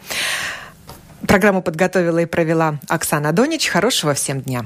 Программу 1.28 1.62
подготовила 1.62 2.20
и 2.20 2.26
провела 2.26 2.80
Оксана 2.88 3.32
Донич. 3.32 3.68
Хорошего 3.68 4.14
всем 4.14 4.42
дня. 4.42 4.66